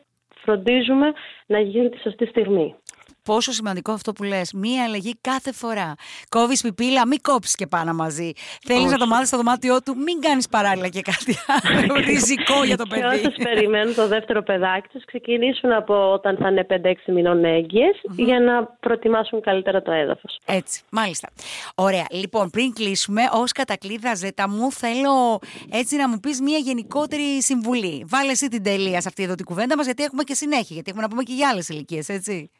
φροντίζουμε 0.43 1.13
να 1.45 1.59
γίνει 1.59 1.89
τη 1.89 1.99
σωστή 1.99 2.25
στιγμή. 2.25 2.75
Πόσο 3.23 3.51
σημαντικό 3.51 3.91
αυτό 3.91 4.13
που 4.13 4.23
λες. 4.23 4.53
Μία 4.53 4.83
αλλαγή 4.83 5.13
κάθε 5.21 5.53
φορά. 5.53 5.93
Κόβεις 6.29 6.61
πιπίλα, 6.61 7.07
μην 7.07 7.21
κόψεις 7.21 7.55
και 7.55 7.67
πάνω 7.67 7.93
μαζί. 7.93 8.31
Θέλεις 8.63 8.91
να 8.91 8.97
το 8.97 9.07
μάθεις 9.07 9.27
στο 9.27 9.37
δωμάτιό 9.37 9.81
του, 9.81 9.95
μην 9.97 10.21
κάνεις 10.21 10.47
παράλληλα 10.47 10.87
και 10.87 11.01
κάτι 11.01 11.35
άλλο. 11.47 11.93
Ριζικό 12.07 12.63
για 12.63 12.77
το 12.77 12.85
παιδί. 12.89 13.01
Και 13.01 13.27
όσοι 13.27 13.41
περιμένουν 13.43 13.95
το 13.95 14.07
δεύτερο 14.07 14.43
παιδάκι 14.43 14.87
τους, 14.87 15.05
ξεκινήσουν 15.05 15.71
από 15.71 16.11
όταν 16.11 16.37
θα 16.37 16.49
είναι 16.49 16.65
5-6 16.69 17.13
μηνών 17.13 17.41
για 18.15 18.39
να 18.39 18.65
προετοιμάσουν 18.65 19.41
καλύτερα 19.41 19.81
το 19.81 19.91
έδαφος. 19.91 20.39
Έτσι, 20.45 20.81
μάλιστα. 20.89 21.29
Ωραία. 21.75 22.05
Λοιπόν, 22.09 22.49
πριν 22.49 22.73
κλείσουμε, 22.73 23.21
ως 23.31 23.51
κατακλείδα 23.51 24.15
ζέτα 24.15 24.49
μου, 24.49 24.71
θέλω 24.71 25.39
έτσι 25.71 25.95
να 25.95 26.09
μου 26.09 26.19
πεις 26.19 26.41
μία 26.41 26.57
γενικότερη 26.57 27.41
συμβουλή. 27.41 28.05
Βάλε 28.07 28.31
εσύ 28.31 28.47
την 28.47 28.63
τελεία 28.63 29.01
σε 29.01 29.07
αυτή 29.07 29.23
εδώ 29.23 29.35
την 29.35 29.45
κουβέντα 29.45 29.77
μας, 29.77 29.85
γιατί 29.85 30.03
έχουμε 30.03 30.23
και 30.23 30.33
συνέχεια. 30.33 30.67
Γιατί 30.69 30.89
έχουμε 30.89 31.03
να 31.03 31.09
πούμε 31.09 31.23
και 31.23 31.33
για 31.33 31.49
άλλες 31.49 31.69
ηλικίες, 31.69 32.09
έτσι. 32.09 32.51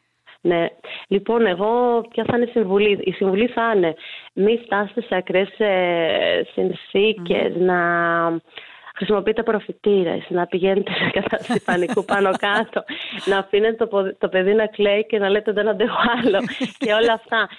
Ναι. 0.46 0.66
Λοιπόν, 1.08 1.46
εγώ 1.46 2.02
ποια 2.10 2.24
θα 2.28 2.38
είναι 2.38 2.46
η 2.46 2.52
συμβουλή; 2.52 2.92
Η 3.02 3.12
συμβουλή 3.12 3.48
θα 3.48 3.74
είναι 3.76 3.96
μην 4.34 4.60
φτάσετε 4.60 5.02
σε 5.02 5.16
ακραίες 5.16 5.60
ε, 5.60 6.44
συνθήκες, 6.54 7.56
να 7.56 7.78
χρησιμοποιείτε 8.96 9.44
προφητήρες, 9.44 10.26
να 10.30 10.46
πηγαίνετε 10.46 10.92
σε 10.92 11.10
κατάσταση 11.10 11.64
πανικού 11.64 12.06
πάνω 12.06 12.30
κάτω, 12.32 12.84
να 13.26 13.38
αφήνετε 13.38 13.86
το, 13.86 14.16
το 14.18 14.30
παιδί 14.30 14.54
να 14.54 14.66
κλαίει 14.66 15.06
και 15.06 15.20
να 15.20 15.30
λέτε 15.30 15.52
δεν 15.52 15.68
αντέχω 15.68 15.98
άλλο 16.24 16.40
και 16.78 16.94
όλα 16.94 17.14
αυτά. 17.14 17.50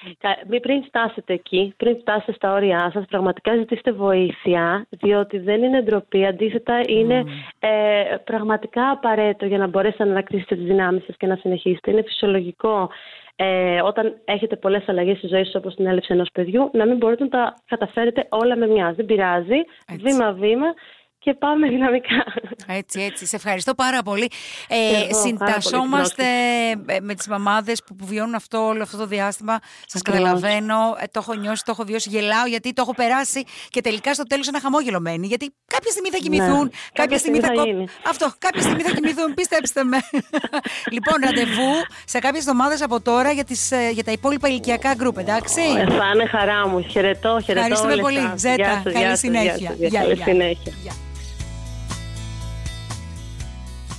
Μην 0.49 0.61
πριν 0.61 0.85
φτάσετε 0.85 1.33
εκεί, 1.33 1.75
πριν 1.77 1.97
φτάσετε 1.97 2.33
στα 2.33 2.53
όρια 2.53 2.91
σας, 2.95 3.05
πραγματικά 3.09 3.57
ζητήστε 3.57 3.93
βοήθεια, 3.93 4.87
διότι 4.91 5.39
δεν 5.39 5.63
είναι 5.63 5.83
ντροπή, 5.83 6.27
αντίθετα 6.27 6.81
είναι 6.87 7.25
ε, 7.59 8.17
πραγματικά 8.25 8.91
απαραίτητο 8.91 9.47
για 9.47 9.59
να 9.59 9.67
μπορέσετε 9.67 10.05
να 10.05 10.11
ανακτήσετε 10.11 10.55
τις 10.55 10.65
δυνάμεις 10.65 11.05
σας 11.05 11.17
και 11.17 11.27
να 11.27 11.37
συνεχίσετε. 11.37 11.91
Είναι 11.91 12.03
φυσιολογικό 12.03 12.91
ε, 13.37 13.83
όταν 13.83 14.21
έχετε 14.25 14.57
πολλές 14.57 14.89
αλλαγές 14.89 15.19
στη 15.19 15.27
ζωή 15.27 15.45
σας, 15.45 15.55
όπως 15.55 15.75
την 15.75 15.87
έλευση 15.87 16.13
ενός 16.13 16.29
παιδιού, 16.33 16.71
να 16.73 16.87
μην 16.87 16.97
μπορείτε 16.97 17.23
να 17.23 17.29
τα 17.29 17.55
καταφέρετε 17.67 18.27
όλα 18.29 18.57
με 18.57 18.67
μιας. 18.67 18.95
Δεν 18.97 19.07
πειράζει. 19.07 19.59
Βήμα-βήμα 20.03 20.67
και 21.25 21.35
πάμε 21.35 21.69
δυναμικά. 21.69 22.25
Έτσι, 22.67 23.01
έτσι. 23.01 23.27
Σε 23.27 23.37
ευχαριστώ 23.37 23.75
πάρα 23.75 24.03
πολύ. 24.03 24.31
Ε, 24.69 25.15
συντασσόμαστε 25.15 26.25
ε, 26.87 27.01
με 27.01 27.15
τις 27.15 27.29
μαμάδες 27.29 27.83
που, 27.87 27.95
που 27.97 28.07
βιώνουν 28.07 28.35
αυτό 28.35 28.67
όλο 28.67 28.83
αυτό 28.83 28.97
το 28.97 29.07
διάστημα. 29.07 29.59
Σας 29.87 30.03
καταλαβαίνω, 30.03 30.97
ε, 31.01 31.05
το 31.11 31.19
έχω 31.23 31.35
νιώσει, 31.35 31.63
το 31.65 31.71
έχω 31.71 31.85
βιώσει, 31.85 32.09
γελάω 32.09 32.47
γιατί 32.47 32.73
το 32.73 32.83
έχω 32.83 32.95
περάσει 32.95 33.45
και 33.69 33.81
τελικά 33.81 34.15
στο 34.15 34.23
τέλος 34.23 34.49
ένα 34.49 34.61
χαμόγελο 34.61 35.01
μένει. 35.01 35.27
Γιατί 35.27 35.55
κάποια 35.67 35.91
στιγμή 35.91 36.11
θα 36.11 36.17
κοιμηθούν, 36.17 36.63
ναι. 36.63 36.69
κάποια, 36.93 37.19
στιγμή 37.19 37.41
θα, 37.41 37.49
θα 37.55 37.65
Αυτό, 38.11 38.33
κάποια 38.39 38.63
στιγμή 38.63 38.83
θα 38.83 38.91
κοιμηθούν, 38.91 39.35
πιστέψτε 39.41 39.85
με. 39.85 39.99
λοιπόν, 40.95 41.17
ραντεβού 41.25 41.73
σε 42.05 42.19
κάποιες 42.19 42.47
εβδομάδες 42.47 42.83
από 42.83 43.01
τώρα 43.01 43.31
για, 43.31 43.45
τις, 43.45 43.71
ε, 43.71 43.91
για 43.93 44.05
τα 44.05 44.13
υπόλοιπα 44.13 44.49
ηλικιακά 44.49 44.95
γκρουπ, 44.95 45.19
εντάξει; 45.19 45.61
Θα 45.99 46.11
είναι 46.15 46.27
χαρά 46.27 46.69
μου. 46.69 46.81
Χαιρετώ, 46.81 47.41
χαιρετώ. 47.45 47.67
Ευχαριστούμε 47.67 47.97
πολύ. 47.97 48.33
Ζέτα, 48.37 48.83
καλή 48.93 49.17
συνέχεια. 49.17 49.77
Καλή 49.91 50.17
συνέχεια. 50.17 50.73